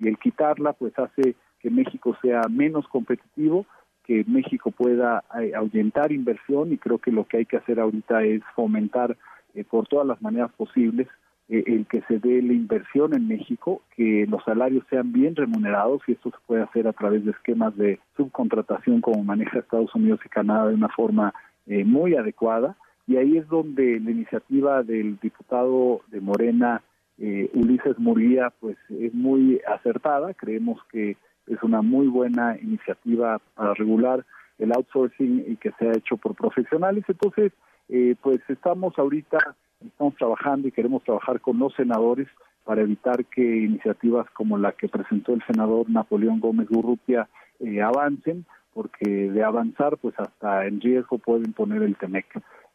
[0.00, 3.66] y el quitarla pues hace que México sea menos competitivo
[4.04, 8.22] que México pueda eh, ahuyentar inversión y creo que lo que hay que hacer ahorita
[8.22, 9.16] es fomentar
[9.54, 11.08] eh, por todas las maneras posibles
[11.48, 16.02] eh, el que se dé la inversión en México, que los salarios sean bien remunerados
[16.06, 20.20] y esto se puede hacer a través de esquemas de subcontratación como maneja Estados Unidos
[20.24, 21.34] y Canadá de una forma
[21.66, 22.76] muy adecuada.
[23.06, 26.82] Y ahí es donde la iniciativa del diputado de Morena
[27.18, 34.24] Ulises Murguía pues es muy acertada, creemos que es una muy buena iniciativa para regular
[34.58, 37.04] el outsourcing y que se ha hecho por profesionales.
[37.08, 37.52] Entonces,
[37.88, 39.38] eh, pues estamos ahorita,
[39.84, 42.28] estamos trabajando y queremos trabajar con los senadores
[42.64, 47.28] para evitar que iniciativas como la que presentó el senador Napoleón Gómez Gurrutia
[47.60, 52.26] eh, avancen, porque de avanzar, pues hasta en riesgo pueden poner el TEMEC.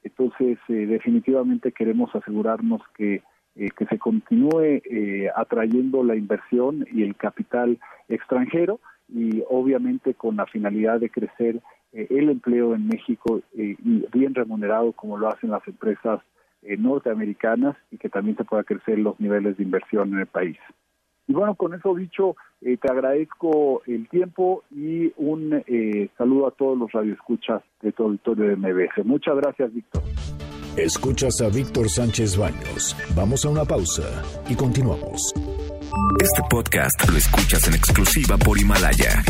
[0.04, 3.23] Entonces, eh, definitivamente queremos asegurarnos que
[3.60, 10.38] eh, que se continúe eh, atrayendo la inversión y el capital extranjero y obviamente con
[10.38, 11.60] la finalidad de crecer
[11.91, 13.76] eh, el empleo en México y
[14.13, 16.22] bien remunerado como lo hacen las empresas
[16.62, 20.58] norteamericanas y que también se pueda crecer los niveles de inversión en el país.
[21.28, 25.63] Y bueno, con eso dicho, te agradezco el tiempo y un
[26.17, 29.06] saludo a todos los radioescuchas de tu auditorio de MBS.
[29.06, 30.04] Muchas gracias, Víctor.
[30.77, 32.95] Escuchas a Víctor Sánchez Baños.
[33.15, 35.34] Vamos a una pausa y continuamos.
[36.21, 39.23] Este podcast lo escuchas en exclusiva por Himalaya.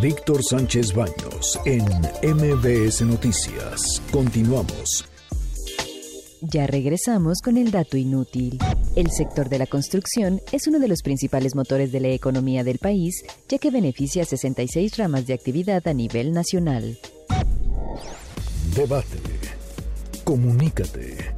[0.00, 1.84] Víctor Sánchez Baños en
[2.22, 4.00] MBS Noticias.
[4.10, 5.04] Continuamos.
[6.40, 8.58] Ya regresamos con el dato inútil.
[8.96, 12.78] El sector de la construcción es uno de los principales motores de la economía del
[12.78, 16.98] país, ya que beneficia a 66 ramas de actividad a nivel nacional.
[18.74, 19.34] Debate
[20.24, 21.34] Comunícate.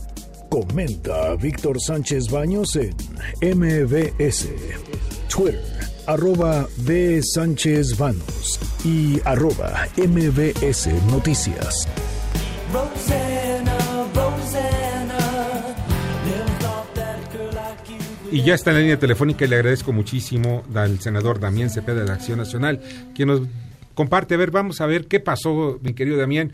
[0.49, 4.49] Comenta a Víctor Sánchez Baños en MBS,
[5.29, 5.61] Twitter,
[6.07, 7.21] arroba B.
[7.21, 11.89] Sánchez Baños y arroba MBS Noticias.
[18.31, 22.05] Y ya está en la línea telefónica y le agradezco muchísimo al senador Damián Cepeda
[22.05, 22.81] de Acción Nacional,
[23.15, 23.43] quien nos
[23.95, 24.35] comparte.
[24.35, 26.53] A ver, vamos a ver qué pasó, mi querido Damián.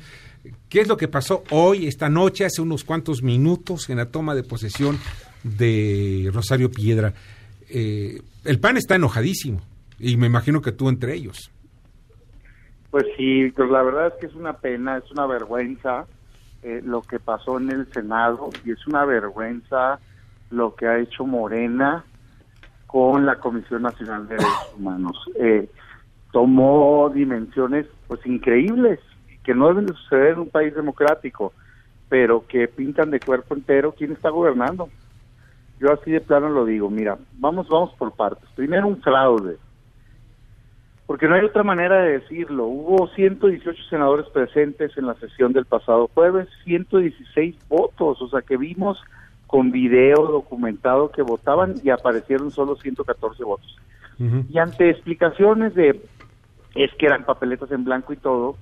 [0.68, 4.35] ¿Qué es lo que pasó hoy, esta noche, hace unos cuantos minutos, en la toma
[4.35, 4.98] de posesión
[5.44, 7.12] de Rosario Piedra?
[7.68, 9.61] Eh, el PAN está enojadísimo
[9.98, 11.50] y me imagino que tú entre ellos.
[12.90, 16.07] Pues sí, pues la verdad es que es una pena, es una vergüenza
[16.62, 20.00] eh, lo que pasó en el Senado y es una vergüenza
[20.50, 22.05] lo que ha hecho Morena
[22.87, 25.16] con la Comisión Nacional de Derechos Humanos.
[25.37, 25.70] Eh,
[26.33, 29.00] tomó dimensiones pues increíbles
[29.44, 31.52] que no deben de suceder en un país democrático,
[32.09, 34.88] pero que pintan de cuerpo entero quién está gobernando.
[35.81, 38.48] Yo así de plano lo digo, mira, vamos vamos por partes.
[38.55, 39.57] Primero un fraude.
[41.07, 42.66] Porque no hay otra manera de decirlo.
[42.66, 48.57] Hubo 118 senadores presentes en la sesión del pasado jueves, 116 votos, o sea que
[48.57, 49.02] vimos
[49.46, 53.76] con video documentado que votaban y aparecieron solo 114 votos.
[54.48, 56.00] Y ante explicaciones de
[56.74, 58.57] es que eran papeletas en blanco y todo,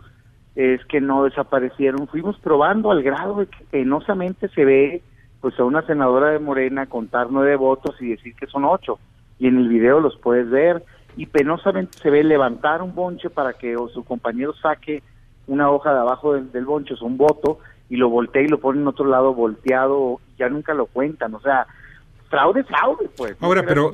[0.54, 2.08] es que no desaparecieron.
[2.08, 5.02] Fuimos probando al grado de que penosamente se ve
[5.40, 8.98] pues a una senadora de Morena contar nueve votos y decir que son ocho.
[9.38, 10.84] Y en el video los puedes ver.
[11.16, 15.02] Y penosamente se ve levantar un bonche para que o su compañero saque
[15.46, 17.58] una hoja de abajo del, del bonche, es un voto,
[17.88, 21.40] y lo voltea y lo pone en otro lado volteado, ya nunca lo cuentan, o
[21.40, 21.66] sea,
[22.30, 23.36] fraude, fraude, pues.
[23.40, 23.90] Ahora, pero,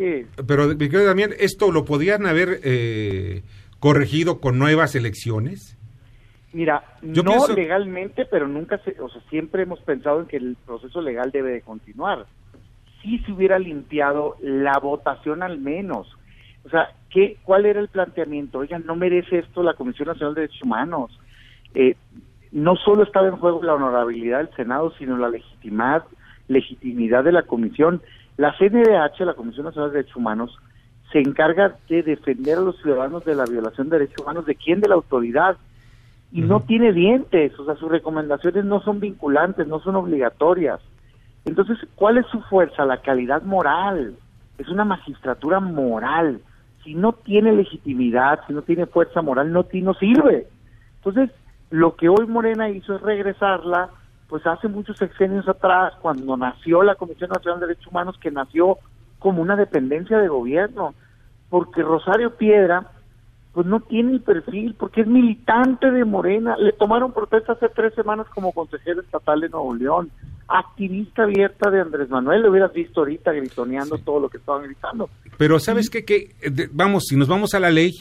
[0.46, 3.42] pero, mi querido Damián, ¿esto lo podían haber eh,
[3.80, 5.75] corregido con nuevas elecciones?
[6.56, 11.02] Mira, no legalmente, pero nunca se, o sea, siempre hemos pensado en que el proceso
[11.02, 12.24] legal debe de continuar.
[13.02, 16.16] Si se hubiera limpiado la votación al menos.
[16.64, 18.60] O sea, ¿qué, ¿cuál era el planteamiento?
[18.60, 21.20] Oigan, no merece esto la Comisión Nacional de Derechos Humanos.
[21.74, 21.94] Eh,
[22.52, 26.04] no solo estaba en juego la honorabilidad del Senado, sino la legitimidad,
[26.48, 28.00] legitimidad de la Comisión.
[28.38, 30.58] La CNDH, la Comisión Nacional de Derechos Humanos,
[31.12, 34.46] se encarga de defender a los ciudadanos de la violación de derechos humanos.
[34.46, 34.80] ¿De quién?
[34.80, 35.58] De la autoridad.
[36.32, 40.80] Y no tiene dientes, o sea, sus recomendaciones no son vinculantes, no son obligatorias.
[41.44, 42.84] Entonces, ¿cuál es su fuerza?
[42.84, 44.16] La calidad moral.
[44.58, 46.40] Es una magistratura moral.
[46.82, 50.46] Si no tiene legitimidad, si no tiene fuerza moral, no, no sirve.
[50.96, 51.30] Entonces,
[51.70, 53.90] lo que hoy Morena hizo es regresarla,
[54.28, 58.78] pues hace muchos sexenios atrás, cuando nació la Comisión Nacional de Derechos Humanos, que nació
[59.18, 60.94] como una dependencia de gobierno,
[61.48, 62.90] porque Rosario Piedra,
[63.56, 67.94] pues no tiene el perfil, porque es militante de Morena, le tomaron protesta hace tres
[67.94, 70.10] semanas como consejero estatal de Nuevo León,
[70.46, 75.08] activista abierta de Andrés Manuel, lo hubieras visto ahorita gritoneando todo lo que estaban gritando.
[75.38, 76.04] Pero ¿sabes qué?
[76.04, 76.34] Que,
[76.70, 77.92] vamos, si nos vamos a la ley,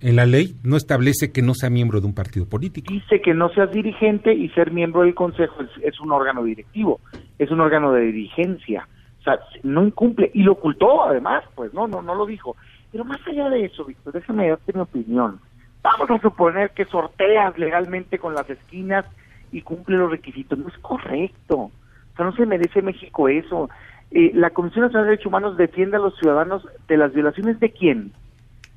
[0.00, 2.90] en la ley no establece que no sea miembro de un partido político.
[2.90, 7.00] Dice que no seas dirigente y ser miembro del consejo es, un órgano directivo,
[7.38, 8.88] es un órgano de dirigencia.
[9.20, 12.56] O sea, no incumple y lo ocultó además, pues no, no, no lo dijo.
[12.96, 15.38] Pero más allá de eso, Víctor, déjame darte mi opinión.
[15.82, 19.04] Vamos a suponer que sorteas legalmente con las esquinas
[19.52, 20.58] y cumple los requisitos.
[20.58, 21.56] No es correcto.
[21.56, 21.70] O
[22.16, 23.68] sea, no se merece México eso.
[24.12, 27.70] Eh, la Comisión Nacional de Derechos Humanos defiende a los ciudadanos de las violaciones de
[27.70, 28.12] quién?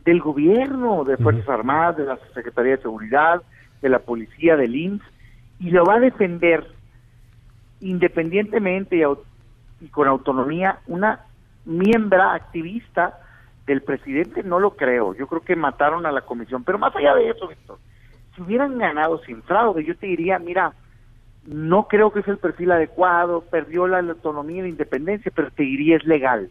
[0.03, 3.41] del gobierno, de Fuerzas Armadas, de la Secretaría de Seguridad,
[3.81, 5.01] de la Policía, del INS,
[5.59, 6.67] y lo va a defender
[7.79, 9.05] independientemente
[9.81, 11.21] y, con autonomía una
[11.63, 13.19] miembra activista
[13.73, 15.13] del presidente, no lo creo.
[15.13, 16.63] Yo creo que mataron a la comisión.
[16.63, 17.77] Pero más allá de eso, Víctor,
[18.35, 20.73] si hubieran ganado sin fraude, yo te diría, mira,
[21.45, 25.63] no creo que es el perfil adecuado, perdió la autonomía y la independencia, pero te
[25.63, 26.49] diría es legal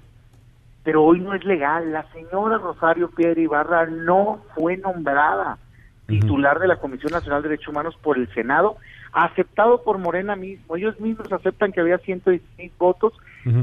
[0.89, 1.93] pero hoy no es legal.
[1.93, 5.59] La señora Rosario Piedra Ibarra no fue nombrada
[6.07, 8.79] titular de la Comisión Nacional de Derechos Humanos por el Senado,
[9.13, 10.77] aceptado por Morena mismo.
[10.77, 13.13] Ellos mismos aceptan que había 116 votos.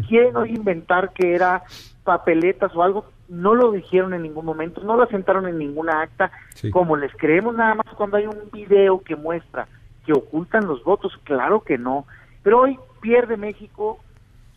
[0.08, 1.63] Quieren hoy inventar que era
[2.04, 3.08] papeletas o algo.
[3.28, 6.32] No lo dijeron en ningún momento, no lo asentaron en ninguna acta.
[6.72, 9.68] Como les creemos nada más cuando hay un video que muestra
[10.06, 12.06] que ocultan los votos, claro que no.
[12.44, 14.00] Pero hoy pierde México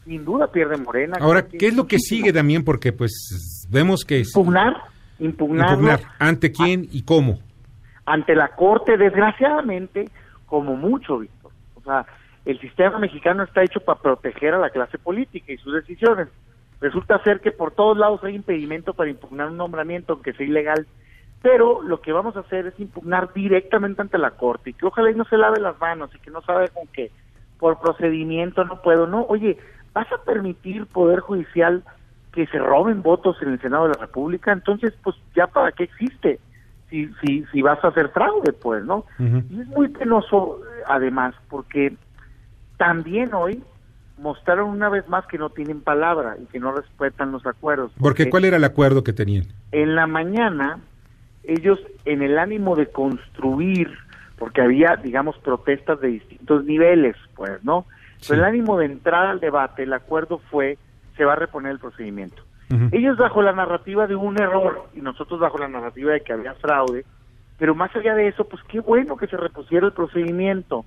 [0.08, 1.18] sin duda pierde Morena.
[1.20, 2.64] Ahora, ¿qué es lo que sigue también?
[2.64, 4.20] Porque pues vemos que...
[4.20, 4.74] Impugnar,
[5.18, 6.00] impugnar.
[6.18, 7.38] ¿Ante quién y cómo?
[8.06, 10.06] Ante la Corte, desgraciadamente,
[10.46, 11.52] como mucho, Víctor.
[11.74, 12.06] O sea,
[12.46, 16.28] el sistema mexicano está hecho para proteger a la clase política y sus decisiones.
[16.80, 20.86] Resulta ser que por todos lados hay impedimento para impugnar un nombramiento, aunque sea ilegal.
[21.42, 25.10] Pero lo que vamos a hacer es impugnar directamente ante la Corte y que ojalá
[25.10, 27.10] y no se lave las manos y que no sabe con qué
[27.58, 29.06] por procedimiento no puedo.
[29.06, 29.58] No, oye,
[29.92, 31.82] ¿vas a permitir Poder Judicial
[32.32, 34.52] que se roben votos en el Senado de la República?
[34.52, 36.40] Entonces, pues ya para qué existe
[36.90, 39.04] si, si, si vas a hacer fraude, pues, ¿no?
[39.18, 41.96] Y es muy penoso, además, porque
[42.76, 43.62] también hoy
[44.18, 47.92] mostraron una vez más que no tienen palabra y que no respetan los acuerdos.
[47.98, 49.46] Porque ¿cuál era el acuerdo que tenían?
[49.72, 50.78] En la mañana,
[51.44, 53.90] ellos en el ánimo de construir,
[54.38, 57.86] porque había, digamos, protestas de distintos niveles, pues, ¿no?
[58.26, 60.76] Pero el ánimo de entrar al debate, el acuerdo fue,
[61.16, 62.42] se va a reponer el procedimiento.
[62.92, 66.52] Ellos bajo la narrativa de un error y nosotros bajo la narrativa de que había
[66.54, 67.06] fraude,
[67.58, 70.84] pero más allá de eso, pues qué bueno que se repusiera el procedimiento.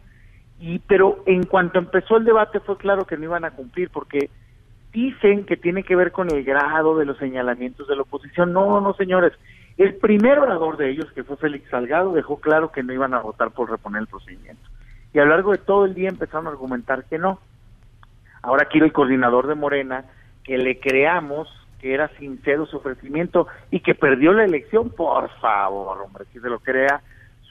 [0.61, 4.29] Y pero en cuanto empezó el debate fue claro que no iban a cumplir porque
[4.93, 8.53] dicen que tiene que ver con el grado de los señalamientos de la oposición.
[8.53, 9.33] No, no, señores.
[9.77, 13.21] El primer orador de ellos, que fue Félix Salgado, dejó claro que no iban a
[13.21, 14.61] votar por reponer el procedimiento.
[15.13, 17.39] Y a lo largo de todo el día empezaron a argumentar que no.
[18.43, 20.05] Ahora quiero el coordinador de Morena
[20.43, 21.47] que le creamos
[21.79, 26.49] que era sincero su ofrecimiento y que perdió la elección, por favor, hombre, que se
[26.49, 27.01] lo crea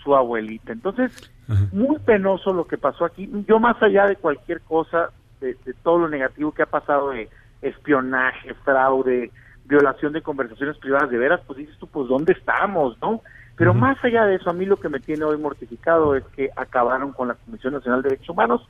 [0.05, 0.73] su abuelita.
[0.73, 1.33] Entonces,
[1.73, 3.31] muy penoso lo que pasó aquí.
[3.47, 7.29] Yo más allá de cualquier cosa, de, todo lo negativo que ha pasado de
[7.63, 9.31] espionaje, fraude,
[9.65, 13.23] violación de conversaciones privadas, de veras, pues dices tú, pues ¿dónde estamos, no?
[13.57, 16.49] Pero más allá de eso, a mí lo que me tiene hoy mortificado es que
[16.57, 18.67] acabaron con la Comisión Nacional de Derechos Humanos.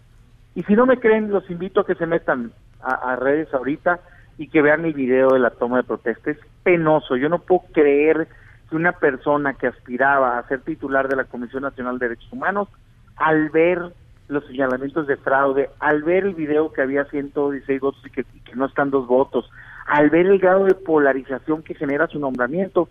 [0.57, 2.51] Y si no me creen, los invito a que se metan
[2.83, 4.01] a, a redes ahorita
[4.37, 6.33] y que vean el video de la toma de protesta.
[6.33, 7.17] Es penoso.
[7.17, 8.27] Yo no puedo creer
[8.71, 12.69] que una persona que aspiraba a ser titular de la Comisión Nacional de Derechos Humanos,
[13.17, 13.93] al ver
[14.29, 18.67] los señalamientos de fraude, al ver el video que había 116 votos y que, no
[18.67, 19.51] están dos votos,
[19.87, 22.89] al ver el grado de polarización que genera su nombramiento,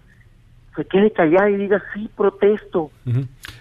[0.75, 2.91] se quede callada y diga, sí, protesto.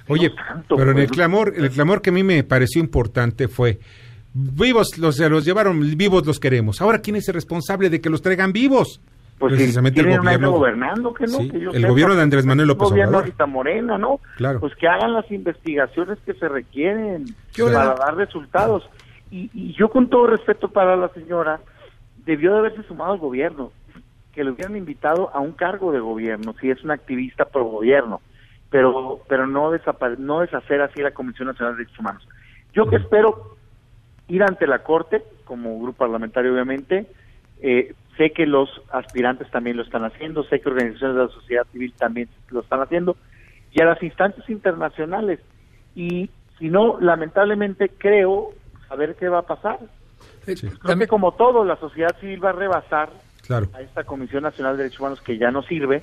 [0.08, 0.32] Oye,
[0.68, 3.78] pero en el clamor, el clamor que a mí me pareció importante fue,
[4.34, 6.80] vivos los, los llevaron, vivos los queremos.
[6.80, 9.00] Ahora, ¿quién es el responsable de que los traigan vivos?
[9.38, 13.48] Pues precisamente el gobierno gobernando que no el gobierno de Andrés Manuel López gobierno Obrador.
[13.48, 14.60] Morena no claro.
[14.60, 17.26] pues que hagan las investigaciones que se requieren
[17.56, 18.88] para dar resultados.
[19.30, 21.60] Y, y, yo con todo respeto para la señora
[22.24, 23.72] debió de haberse sumado al gobierno
[24.32, 28.20] que le hubieran invitado a un cargo de gobierno si es una activista pro gobierno
[28.70, 29.70] pero pero no
[30.18, 32.28] no deshacer así la Comisión Nacional de Derechos Humanos.
[32.72, 33.56] Yo que espero
[34.28, 37.06] ir ante la corte como grupo parlamentario obviamente
[37.60, 41.66] eh, sé que los aspirantes también lo están haciendo, sé que organizaciones de la sociedad
[41.72, 43.16] civil también lo están haciendo,
[43.72, 45.40] y a las instancias internacionales.
[45.94, 48.50] Y si no, lamentablemente creo
[48.88, 49.78] saber qué va a pasar.
[50.44, 53.10] creo que como todo, la sociedad civil va a rebasar
[53.72, 56.02] a esta Comisión Nacional de Derechos Humanos que ya no sirve,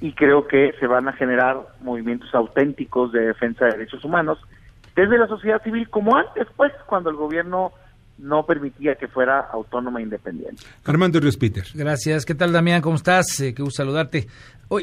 [0.00, 4.38] y creo que se van a generar movimientos auténticos de defensa de derechos humanos
[4.96, 7.72] desde la sociedad civil como antes, pues, cuando el gobierno
[8.20, 10.62] no permitía que fuera autónoma e independiente.
[10.84, 11.64] Armando Ríos Peter.
[11.74, 12.24] Gracias.
[12.24, 12.82] ¿Qué tal, Damián?
[12.82, 13.40] ¿Cómo estás?
[13.40, 14.26] Eh, qué gusto saludarte.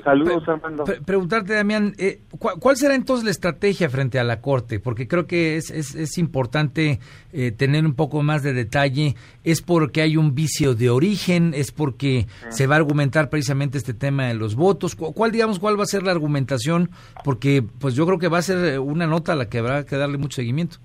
[0.03, 0.83] Saludos, Armando.
[0.83, 4.81] preguntarte, Damián, eh, ¿cuál, será entonces la estrategia frente a la Corte?
[4.81, 6.99] Porque creo que es, es, importante
[7.31, 9.15] eh, tener un poco más de detalle.
[9.45, 11.53] ¿Es porque hay un vicio de origen?
[11.55, 14.93] ¿Es porque se va a argumentar precisamente este tema de los votos?
[14.93, 16.89] ¿Cuál, digamos, cuál va a ser la argumentación?
[17.23, 19.95] Porque pues yo creo que va a ser una nota a la que habrá que
[19.95, 20.79] darle mucho seguimiento.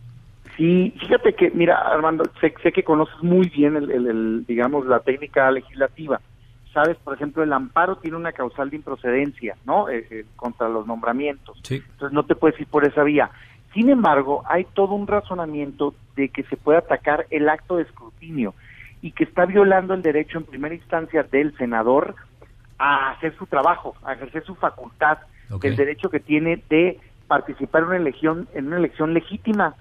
[0.56, 6.20] Sí, fíjate que, mira, Armando, sé, que conoces muy bien, el, digamos, la técnica legislativa.
[6.74, 9.88] Sabes, por ejemplo, el amparo tiene una causal de improcedencia, ¿no?
[9.88, 11.58] Eh, eh, contra los nombramientos.
[11.68, 13.30] Entonces no te puedes ir por esa vía.
[13.74, 18.54] Sin embargo, hay todo un razonamiento de que se puede atacar el acto de escrutinio
[19.00, 22.14] y que está violando el derecho en primera instancia del senador
[22.78, 25.18] a hacer su trabajo, a ejercer su facultad,
[25.62, 29.74] el derecho que tiene de participar en una elección, en una elección legítima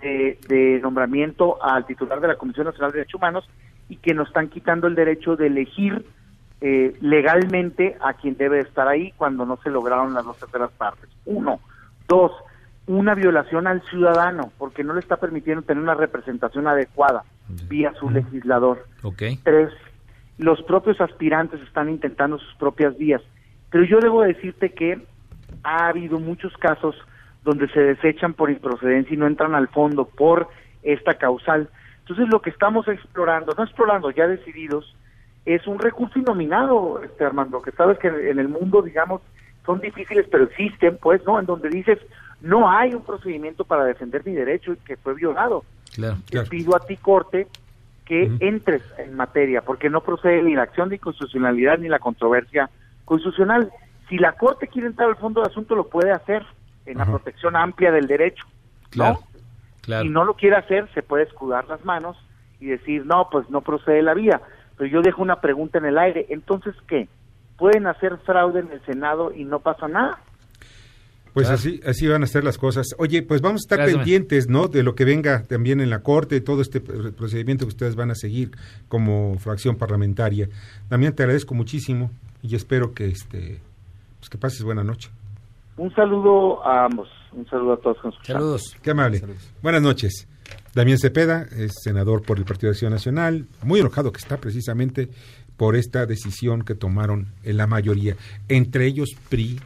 [0.00, 3.48] de, nombramiento al titular de la Comisión Nacional de Derechos Humanos
[3.88, 6.04] y que nos están quitando el derecho de elegir
[6.60, 11.08] eh, legalmente a quien debe estar ahí cuando no se lograron las dos terceras partes.
[11.24, 11.60] Uno.
[12.08, 12.32] Dos,
[12.86, 17.24] una violación al ciudadano porque no le está permitiendo tener una representación adecuada
[17.68, 18.86] vía su legislador.
[19.42, 19.70] Tres,
[20.36, 23.22] los propios aspirantes están intentando sus propias vías.
[23.70, 25.02] Pero yo debo decirte que
[25.62, 26.94] ha habido muchos casos
[27.48, 30.48] donde se desechan por improcedencia y no entran al fondo por
[30.82, 31.70] esta causal.
[32.00, 34.94] Entonces lo que estamos explorando, no explorando, ya decididos,
[35.46, 39.22] es un recurso inominado, este Armando, que sabes que en el mundo, digamos,
[39.64, 41.40] son difíciles, pero existen, pues, ¿no?
[41.40, 41.98] En donde dices,
[42.42, 45.64] no hay un procedimiento para defender mi derecho y que fue violado.
[45.94, 46.18] Claro,
[46.50, 47.46] pido a ti, Corte,
[48.04, 52.68] que entres en materia, porque no procede ni la acción de inconstitucionalidad ni la controversia
[53.06, 53.70] constitucional.
[54.10, 56.44] Si la Corte quiere entrar al fondo del asunto, lo puede hacer
[56.90, 58.44] en la protección amplia del derecho,
[58.96, 59.20] ¿no?
[59.82, 60.04] Claro.
[60.04, 62.16] Y no lo quiere hacer, se puede escudar las manos
[62.60, 64.40] y decir, no, pues no procede la vía.
[64.76, 67.08] Pero yo dejo una pregunta en el aire, entonces, ¿qué?
[67.56, 70.18] ¿Pueden hacer fraude en el Senado y no pasa nada?
[71.34, 72.86] Pues así, así van a ser las cosas.
[72.98, 74.66] Oye, pues vamos a estar Gracias, pendientes, ¿no?
[74.66, 78.10] De lo que venga también en la Corte, todo este pr- procedimiento que ustedes van
[78.10, 78.50] a seguir
[78.88, 80.48] como fracción parlamentaria.
[80.88, 82.10] También te agradezco muchísimo
[82.42, 83.60] y espero que este
[84.18, 85.10] pues que pases buena noche.
[85.78, 88.76] Un saludo a ambos, un saludo a todos con Saludos.
[88.82, 89.22] Qué amable.
[89.62, 90.26] Buenas noches.
[90.74, 95.08] Damián Cepeda es senador por el Partido de Acción Nacional, muy enojado que está precisamente
[95.56, 98.16] por esta decisión que tomaron en la mayoría,
[98.48, 99.60] entre ellos PRI,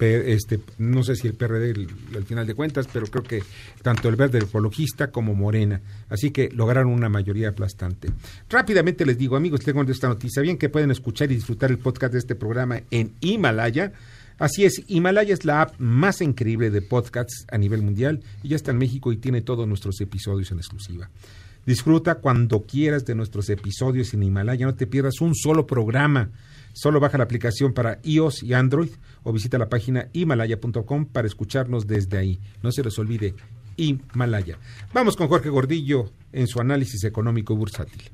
[0.00, 3.42] este, no sé si el PRD el- al final de cuentas, pero creo que
[3.82, 5.80] tanto el Verde Ecologista como Morena,
[6.10, 8.08] así que lograron una mayoría aplastante.
[8.50, 12.12] Rápidamente les digo, amigos, tengo esta noticia, bien que pueden escuchar y disfrutar el podcast
[12.12, 13.92] de este programa en Himalaya,
[14.38, 18.56] Así es, Himalaya es la app más increíble de podcasts a nivel mundial y ya
[18.56, 21.08] está en México y tiene todos nuestros episodios en exclusiva.
[21.66, 26.30] Disfruta cuando quieras de nuestros episodios en Himalaya, no te pierdas un solo programa.
[26.74, 28.90] Solo baja la aplicación para iOS y Android
[29.22, 32.38] o visita la página himalaya.com para escucharnos desde ahí.
[32.62, 33.34] No se les olvide,
[33.76, 34.58] Himalaya.
[34.92, 38.10] Vamos con Jorge Gordillo en su análisis económico bursátil.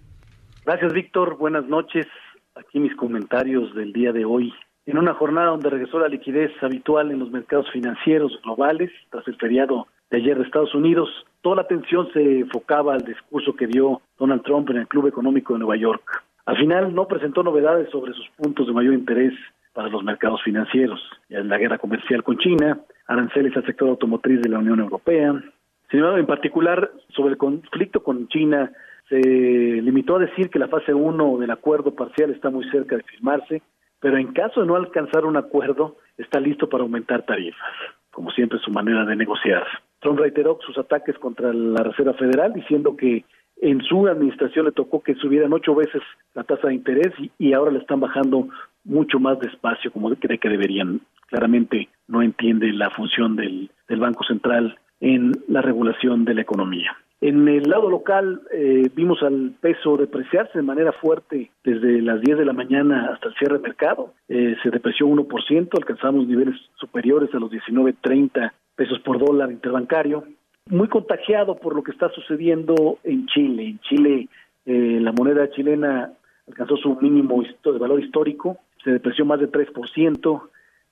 [0.64, 1.36] Gracias, Víctor.
[1.38, 2.06] Buenas noches.
[2.54, 4.52] Aquí mis comentarios del día de hoy.
[4.90, 9.36] En una jornada donde regresó la liquidez habitual en los mercados financieros globales tras el
[9.36, 11.08] feriado de ayer de Estados Unidos,
[11.42, 15.52] toda la atención se enfocaba al discurso que dio Donald Trump en el Club Económico
[15.52, 16.24] de Nueva York.
[16.44, 19.32] Al final no presentó novedades sobre sus puntos de mayor interés
[19.74, 24.48] para los mercados financieros, ya la guerra comercial con China, aranceles al sector automotriz de
[24.48, 25.40] la Unión Europea.
[25.88, 28.72] Sin embargo, en particular sobre el conflicto con China,
[29.08, 33.04] se limitó a decir que la fase 1 del acuerdo parcial está muy cerca de
[33.04, 33.62] firmarse,
[34.00, 37.72] pero en caso de no alcanzar un acuerdo, está listo para aumentar tarifas,
[38.10, 39.64] como siempre su manera de negociar.
[40.00, 43.24] Trump reiteró sus ataques contra la Reserva Federal, diciendo que
[43.60, 46.02] en su administración le tocó que subieran ocho veces
[46.34, 48.48] la tasa de interés y, ahora le están bajando
[48.84, 51.02] mucho más despacio, como cree que deberían.
[51.28, 56.96] Claramente no entiende la función del Banco Central en la regulación de la economía.
[57.20, 62.38] En el lado local eh, vimos al peso depreciarse de manera fuerte desde las 10
[62.38, 64.14] de la mañana hasta el cierre de mercado.
[64.28, 70.24] Eh, se depreció 1%, alcanzamos niveles superiores a los 19.30 pesos por dólar interbancario.
[70.66, 73.64] Muy contagiado por lo que está sucediendo en Chile.
[73.64, 74.28] En Chile
[74.64, 76.12] eh, la moneda chilena
[76.48, 80.42] alcanzó su mínimo de valor histórico, se depreció más de 3%.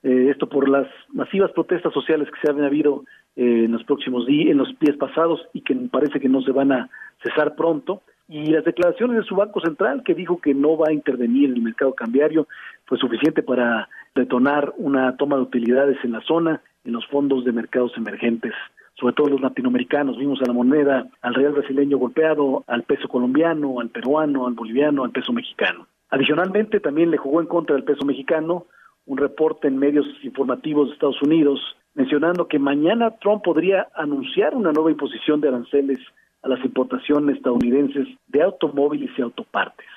[0.03, 3.05] Eh, esto por las masivas protestas sociales que se han habido
[3.39, 6.51] eh, en los próximos días, en los días pasados y que parece que no se
[6.51, 6.91] van a
[7.23, 8.03] cesar pronto.
[8.29, 11.55] Y las declaraciones de su Banco Central, que dijo que no va a intervenir en
[11.55, 12.49] el mercado cambiario,
[12.87, 17.53] fue suficiente para detonar una toma de utilidades en la zona, en los fondos de
[17.53, 18.55] mercados emergentes,
[18.99, 20.19] sobre todo los latinoamericanos.
[20.19, 25.05] Vimos a la moneda, al real brasileño golpeado, al peso colombiano, al peruano, al boliviano,
[25.05, 25.87] al peso mexicano.
[26.11, 28.67] Adicionalmente, también le jugó en contra del peso mexicano
[29.07, 31.61] un reporte en medios informativos de Estados Unidos
[31.99, 35.99] mencionando que mañana Trump podría anunciar una nueva imposición de aranceles
[36.45, 39.89] a las importaciones estadounidenses de automóviles y autopartes.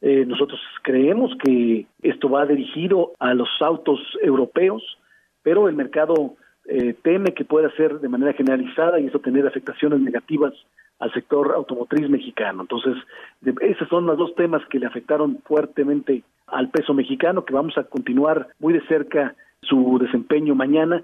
[0.00, 4.84] Eh, nosotros creemos que esto va dirigido a los autos europeos,
[5.42, 9.98] pero el mercado eh, teme que pueda ser de manera generalizada y eso tener afectaciones
[9.98, 10.54] negativas
[11.00, 12.62] al sector automotriz mexicano.
[12.62, 12.94] Entonces,
[13.62, 17.82] esos son los dos temas que le afectaron fuertemente al peso mexicano, que vamos a
[17.82, 21.02] continuar muy de cerca su desempeño mañana.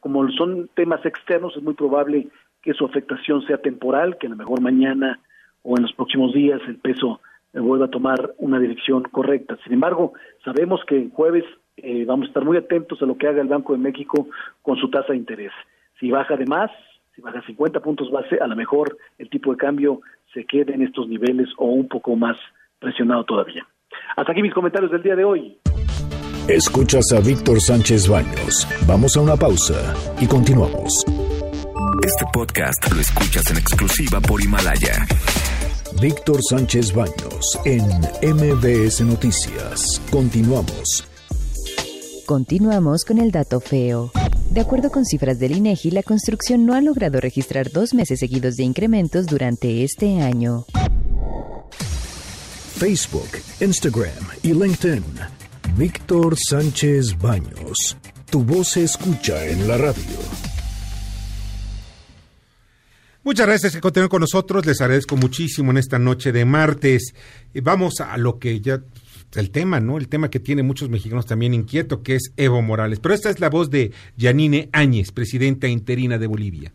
[0.00, 2.28] Como son temas externos, es muy probable
[2.62, 5.20] que su afectación sea temporal, que a lo mejor mañana
[5.62, 7.20] o en los próximos días el peso
[7.52, 9.56] eh, vuelva a tomar una dirección correcta.
[9.64, 11.44] Sin embargo, sabemos que el jueves
[11.76, 14.28] eh, vamos a estar muy atentos a lo que haga el Banco de México
[14.62, 15.52] con su tasa de interés.
[16.00, 16.70] Si baja de más,
[17.14, 20.00] si baja 50 puntos base, a lo mejor el tipo de cambio
[20.32, 22.36] se quede en estos niveles o un poco más
[22.78, 23.66] presionado todavía.
[24.16, 25.58] Hasta aquí mis comentarios del día de hoy.
[26.48, 28.68] Escuchas a Víctor Sánchez Baños.
[28.86, 31.04] Vamos a una pausa y continuamos.
[32.04, 35.08] Este podcast lo escuchas en exclusiva por Himalaya.
[36.00, 37.82] Víctor Sánchez Baños en
[38.22, 40.00] MBS Noticias.
[40.08, 41.04] Continuamos.
[42.26, 44.12] Continuamos con el dato feo.
[44.48, 48.54] De acuerdo con cifras del INEGI, la construcción no ha logrado registrar dos meses seguidos
[48.54, 50.64] de incrementos durante este año.
[52.78, 53.30] Facebook,
[53.60, 55.35] Instagram y LinkedIn.
[55.76, 57.98] Víctor Sánchez Baños.
[58.30, 60.18] Tu voz se escucha en la radio.
[63.22, 64.64] Muchas gracias que continúen con nosotros.
[64.64, 67.14] Les agradezco muchísimo en esta noche de martes.
[67.52, 68.80] Y vamos a lo que ya
[69.34, 69.98] el tema, ¿no?
[69.98, 72.98] El tema que tiene muchos mexicanos también inquieto, que es Evo Morales.
[72.98, 76.72] Pero esta es la voz de Yanine Áñez, presidenta interina de Bolivia.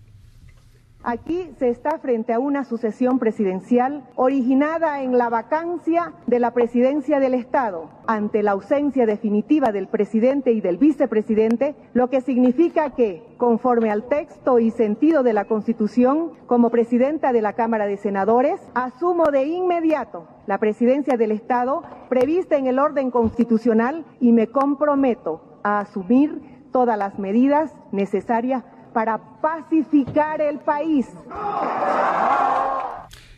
[1.03, 7.19] Aquí se está frente a una sucesión presidencial originada en la vacancia de la presidencia
[7.19, 7.89] del Estado.
[8.05, 14.07] Ante la ausencia definitiva del presidente y del vicepresidente, lo que significa que, conforme al
[14.09, 19.45] texto y sentido de la Constitución, como presidenta de la Cámara de Senadores, asumo de
[19.45, 26.61] inmediato la presidencia del Estado prevista en el orden constitucional y me comprometo a asumir
[26.71, 28.63] todas las medidas necesarias
[28.93, 31.07] para pacificar el país.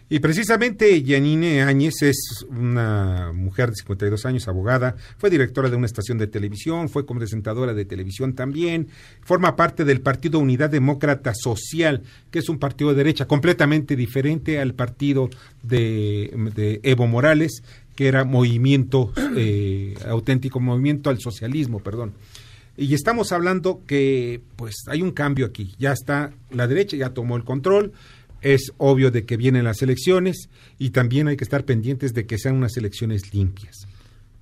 [0.09, 5.87] Y precisamente Yanine Áñez es una mujer de 52 años, abogada, fue directora de una
[5.87, 8.89] estación de televisión, fue presentadora de televisión también,
[9.21, 14.59] forma parte del Partido Unidad Demócrata Social, que es un partido de derecha completamente diferente
[14.59, 15.31] al partido
[15.63, 17.63] de, Evo Morales,
[17.95, 22.13] que era movimiento eh, auténtico, movimiento al socialismo, perdón.
[22.75, 25.75] Y estamos hablando que pues hay un cambio aquí.
[25.77, 27.93] Ya está, la derecha ya tomó el control.
[28.41, 32.37] Es obvio de que vienen las elecciones y también hay que estar pendientes de que
[32.37, 33.87] sean unas elecciones limpias.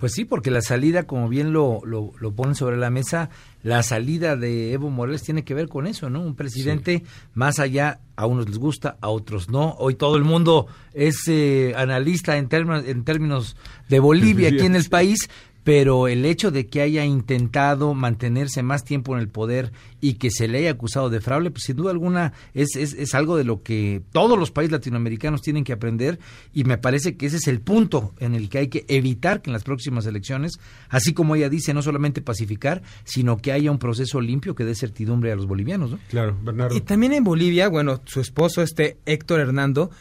[0.02, 3.30] Pues sí, porque la salida, como bien lo, lo, ponen sobre la mesa,
[3.62, 6.22] la salida de Evo Morales tiene que ver con eso, ¿no?
[6.22, 7.04] Un presidente
[7.36, 9.76] más allá, a unos les gusta, a otros no.
[9.78, 10.66] Hoy todo el mundo
[10.96, 13.56] es eh, analista en términos, en términos
[13.90, 15.30] de Bolivia aquí en el país,
[15.64, 20.32] pero el hecho de que haya intentado mantenerse más tiempo en el poder y que
[20.32, 23.43] se le haya acusado de fraude, pues sin duda alguna es, es, es, algo de
[23.43, 26.20] lo que todos los países latinoamericanos tienen que aprender
[26.53, 29.49] y me parece que ese es el punto en el que hay que evitar que
[29.49, 30.53] en las próximas elecciones,
[30.89, 34.74] así como ella dice, no solamente pacificar, sino que haya un proceso limpio que dé
[34.74, 35.91] certidumbre a los bolivianos.
[35.91, 35.99] ¿no?
[36.09, 36.76] Claro, Bernardo.
[36.76, 39.91] Y también en Bolivia, bueno, su esposo, este Héctor Hernando,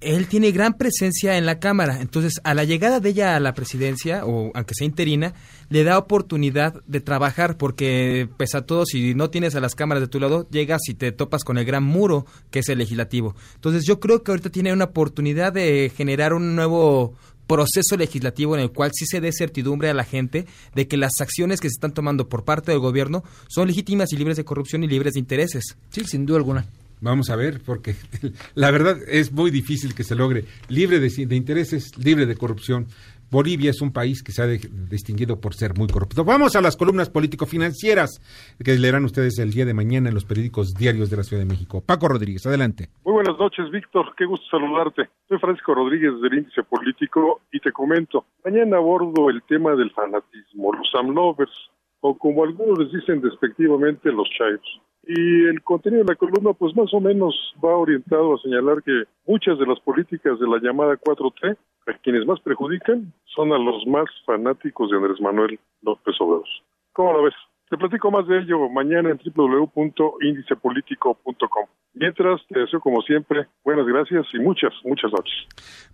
[0.00, 2.00] él tiene gran presencia en la Cámara.
[2.00, 5.34] Entonces, a la llegada de ella a la presidencia, o aunque sea interina,
[5.68, 10.02] le da oportunidad de trabajar, porque pese a todo, si no tienes a las cámaras
[10.02, 13.34] de tu lado, llegas y te topas con el gran muro que es el legislativo.
[13.54, 17.14] Entonces, yo creo que ahorita tiene una oportunidad de generar un nuevo
[17.46, 21.20] proceso legislativo en el cual sí se dé certidumbre a la gente de que las
[21.20, 24.84] acciones que se están tomando por parte del gobierno son legítimas y libres de corrupción
[24.84, 25.76] y libres de intereses.
[25.90, 26.66] Sí, sin duda alguna.
[27.00, 27.94] Vamos a ver, porque
[28.54, 32.86] la verdad es muy difícil que se logre libre de, intereses, libre de corrupción.
[33.30, 36.24] Bolivia es un país que se ha distinguido por ser muy corrupto.
[36.24, 38.20] Vamos a las columnas político-financieras
[38.62, 41.48] que leerán ustedes el día de mañana en los periódicos diarios de la Ciudad de
[41.48, 41.80] México.
[41.80, 42.88] Paco Rodríguez, adelante.
[43.04, 44.14] Muy buenas noches, Víctor.
[44.16, 45.08] Qué gusto saludarte.
[45.28, 48.26] Soy Francisco Rodríguez del Índice Político y te comento.
[48.44, 51.70] Mañana abordo el tema del fanatismo, los amlovers,
[52.00, 54.80] o como algunos les dicen despectivamente, los chairos.
[55.06, 57.34] Y el contenido de la columna, pues más o menos
[57.64, 62.26] va orientado a señalar que muchas de las políticas de la llamada 4T, a quienes
[62.26, 66.46] más perjudican, son a los más fanáticos de Andrés Manuel López Obrador.
[66.92, 67.34] ¿Cómo lo ves?
[67.70, 71.66] Te platico más de ello mañana en www.indicepolitico.com.
[71.94, 75.32] Mientras, te deseo como siempre buenas gracias y muchas, muchas noches.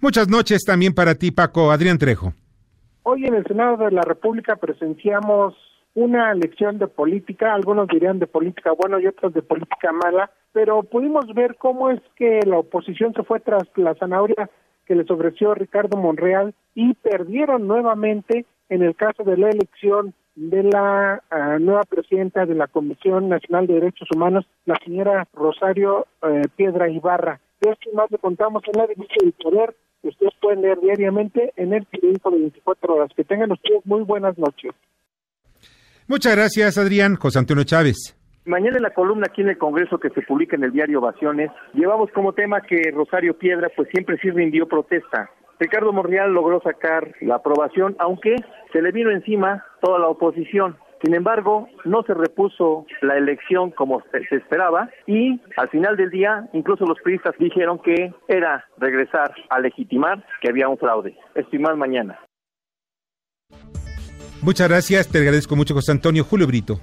[0.00, 1.70] Muchas noches también para ti, Paco.
[1.70, 2.32] Adrián Trejo.
[3.02, 5.54] Hoy en el Senado de la República presenciamos
[5.96, 10.82] una lección de política, algunos dirían de política buena y otros de política mala, pero
[10.82, 14.50] pudimos ver cómo es que la oposición se fue tras la zanahoria
[14.84, 20.64] que les ofreció Ricardo Monreal y perdieron nuevamente en el caso de la elección de
[20.64, 26.42] la ah, nueva presidenta de la Comisión Nacional de Derechos Humanos, la señora Rosario eh,
[26.56, 27.40] Piedra Ibarra.
[27.62, 31.54] De esto más le contamos en la división del poder que ustedes pueden leer diariamente
[31.56, 33.10] en el periódico de 24 horas.
[33.16, 34.72] Que tengan ustedes muy buenas noches.
[36.08, 37.16] Muchas gracias, Adrián.
[37.16, 38.16] José Antonio Chávez.
[38.44, 41.50] Mañana en la columna aquí en el Congreso que se publica en el diario Ovaciones,
[41.74, 45.28] llevamos como tema que Rosario Piedra pues siempre sí rindió protesta.
[45.58, 48.36] Ricardo Monreal logró sacar la aprobación, aunque
[48.72, 50.76] se le vino encima toda la oposición.
[51.02, 56.48] Sin embargo, no se repuso la elección como se esperaba y al final del día
[56.52, 61.16] incluso los periodistas dijeron que era regresar a legitimar que había un fraude.
[61.34, 62.18] Esto y más mañana.
[64.46, 66.22] Muchas gracias, te agradezco mucho, José Antonio.
[66.22, 66.78] Julio Brito.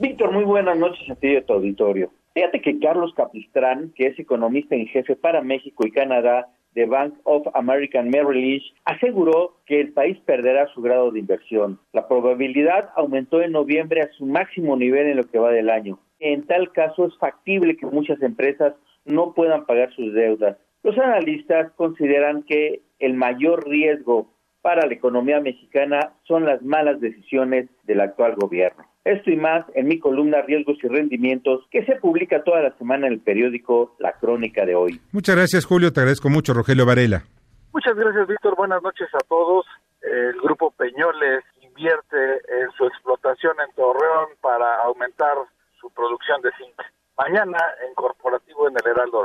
[0.00, 2.10] Víctor, muy buenas noches a ti y tu auditorio.
[2.34, 7.14] Fíjate que Carlos Capistrán, que es economista en jefe para México y Canadá de Bank
[7.22, 11.78] of American Merrill Lynch, aseguró que el país perderá su grado de inversión.
[11.92, 16.00] La probabilidad aumentó en noviembre a su máximo nivel en lo que va del año.
[16.18, 18.74] En tal caso, es factible que muchas empresas
[19.04, 20.56] no puedan pagar sus deudas.
[20.82, 24.31] Los analistas consideran que el mayor riesgo
[24.62, 28.84] para la economía mexicana son las malas decisiones del actual gobierno.
[29.04, 33.08] Esto y más en mi columna Riesgos y Rendimientos que se publica toda la semana
[33.08, 35.00] en el periódico La Crónica de hoy.
[35.10, 37.24] Muchas gracias Julio, te agradezco mucho Rogelio Varela.
[37.72, 39.66] Muchas gracias Víctor, buenas noches a todos.
[40.02, 45.34] El grupo Peñoles invierte en su explotación en Torreón para aumentar
[45.80, 46.74] su producción de zinc.
[47.18, 49.24] Mañana en Corporativo en el Heraldo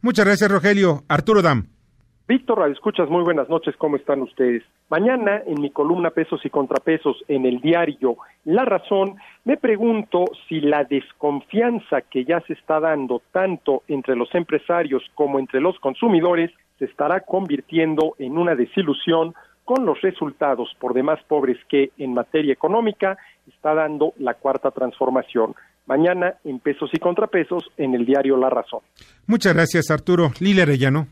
[0.00, 1.02] Muchas gracias, Rogelio.
[1.08, 1.77] Arturo Dam.
[2.28, 4.62] Víctor, escuchas, muy buenas noches, ¿cómo están ustedes?
[4.90, 9.16] Mañana, en mi columna Pesos y Contrapesos, en el diario La Razón,
[9.46, 15.38] me pregunto si la desconfianza que ya se está dando tanto entre los empresarios como
[15.38, 19.32] entre los consumidores se estará convirtiendo en una desilusión
[19.64, 23.16] con los resultados por demás pobres que en materia económica
[23.46, 25.54] está dando la cuarta transformación.
[25.86, 28.80] Mañana en Pesos y Contrapesos, en el diario La Razón.
[29.26, 30.30] Muchas gracias, Arturo.
[30.40, 31.06] Lila Arellano.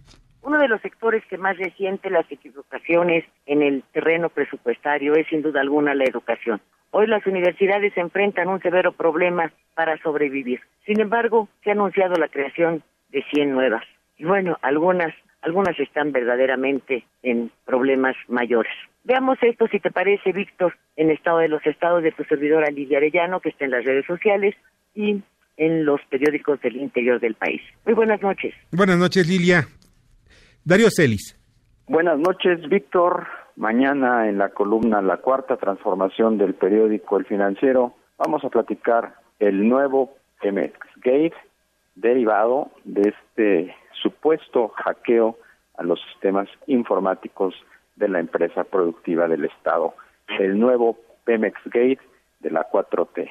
[0.46, 5.42] Uno de los sectores que más resiente las equivocaciones en el terreno presupuestario es sin
[5.42, 6.60] duda alguna la educación.
[6.92, 10.60] Hoy las universidades enfrentan un severo problema para sobrevivir.
[10.84, 13.82] Sin embargo, se ha anunciado la creación de 100 nuevas.
[14.18, 18.72] Y bueno, algunas, algunas están verdaderamente en problemas mayores.
[19.02, 22.98] Veamos esto, si te parece, Víctor, en Estado de los Estados de tu servidora Lidia
[22.98, 24.54] Arellano, que está en las redes sociales
[24.94, 25.24] y
[25.56, 27.62] en los periódicos del interior del país.
[27.84, 28.54] Muy buenas noches.
[28.70, 29.66] Buenas noches, Lilia.
[30.66, 31.38] Darío Celis.
[31.86, 33.28] Buenas noches, Víctor.
[33.54, 39.68] Mañana en la columna La Cuarta Transformación del periódico El Financiero vamos a platicar el
[39.68, 41.36] nuevo Pemex Gate
[41.94, 45.38] derivado de este supuesto hackeo
[45.78, 47.54] a los sistemas informáticos
[47.94, 49.94] de la empresa productiva del Estado.
[50.40, 52.00] El nuevo Pemex Gate
[52.40, 53.30] de la 4T.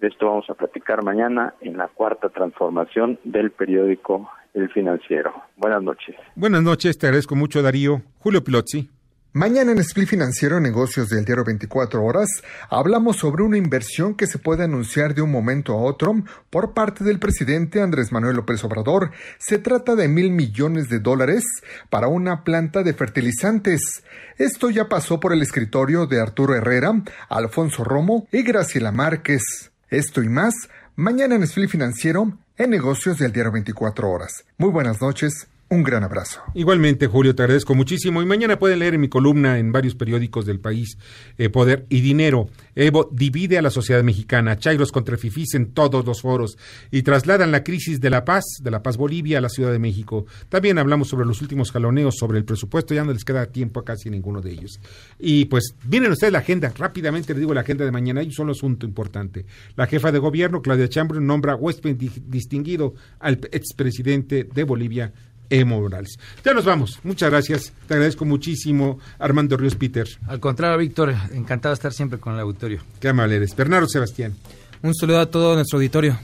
[0.00, 5.32] De esto vamos a platicar mañana en la cuarta transformación del periódico El Financiero.
[5.56, 6.14] Buenas noches.
[6.36, 8.02] Buenas noches, te agradezco mucho, Darío.
[8.20, 8.88] Julio Plotzi.
[9.36, 12.28] Mañana en Split Financiero Negocios del Diario 24 Horas
[12.70, 17.02] hablamos sobre una inversión que se puede anunciar de un momento a otro por parte
[17.02, 19.10] del presidente Andrés Manuel López Obrador.
[19.38, 21.42] Se trata de mil millones de dólares
[21.90, 24.04] para una planta de fertilizantes.
[24.38, 29.72] Esto ya pasó por el escritorio de Arturo Herrera, Alfonso Romo y Graciela Márquez.
[29.90, 30.54] Esto y más
[30.94, 34.44] mañana en Split Financiero en Negocios del Diario 24 Horas.
[34.58, 35.48] Muy buenas noches.
[35.70, 36.42] Un gran abrazo.
[36.52, 38.22] Igualmente, Julio, te agradezco muchísimo.
[38.22, 40.98] Y mañana pueden leer en mi columna en varios periódicos del país,
[41.38, 42.50] eh, Poder y Dinero.
[42.74, 46.58] Evo divide a la sociedad mexicana, Chairos contra Fifís en todos los foros
[46.90, 49.78] y trasladan la crisis de la paz, de la paz Bolivia, a la Ciudad de
[49.78, 50.26] México.
[50.50, 53.84] También hablamos sobre los últimos jaloneos, sobre el presupuesto, ya no les queda tiempo a
[53.84, 54.80] casi ninguno de ellos.
[55.18, 58.32] Y pues, miren ustedes la agenda, rápidamente les digo la agenda de mañana, hay un
[58.32, 59.46] solo asunto importante.
[59.76, 65.12] La jefa de gobierno, Claudia Chambron, nombra huésped distinguido al expresidente de Bolivia,
[65.50, 66.18] Emo Morales.
[66.44, 67.00] Ya nos vamos.
[67.02, 67.72] Muchas gracias.
[67.86, 70.08] Te agradezco muchísimo, Armando Ríos Peter.
[70.26, 72.82] Al contrario, Víctor, encantado de estar siempre con el auditorio.
[73.00, 73.54] Qué amable eres.
[73.54, 74.34] Bernardo Sebastián.
[74.82, 76.18] Un saludo a todo nuestro auditorio.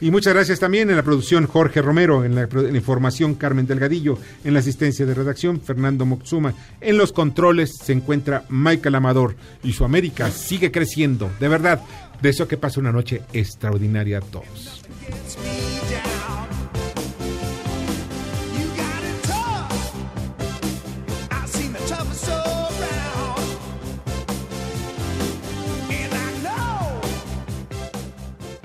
[0.00, 3.66] Y muchas gracias también en la producción Jorge Romero, en la, en la, información Carmen
[3.66, 6.52] Delgadillo, en la asistencia de redacción Fernando Moxuma.
[6.80, 11.30] En los controles se encuentra Michael Amador y su América sigue creciendo.
[11.40, 11.80] De verdad,
[12.20, 14.82] deseo que pase una noche extraordinaria a todos.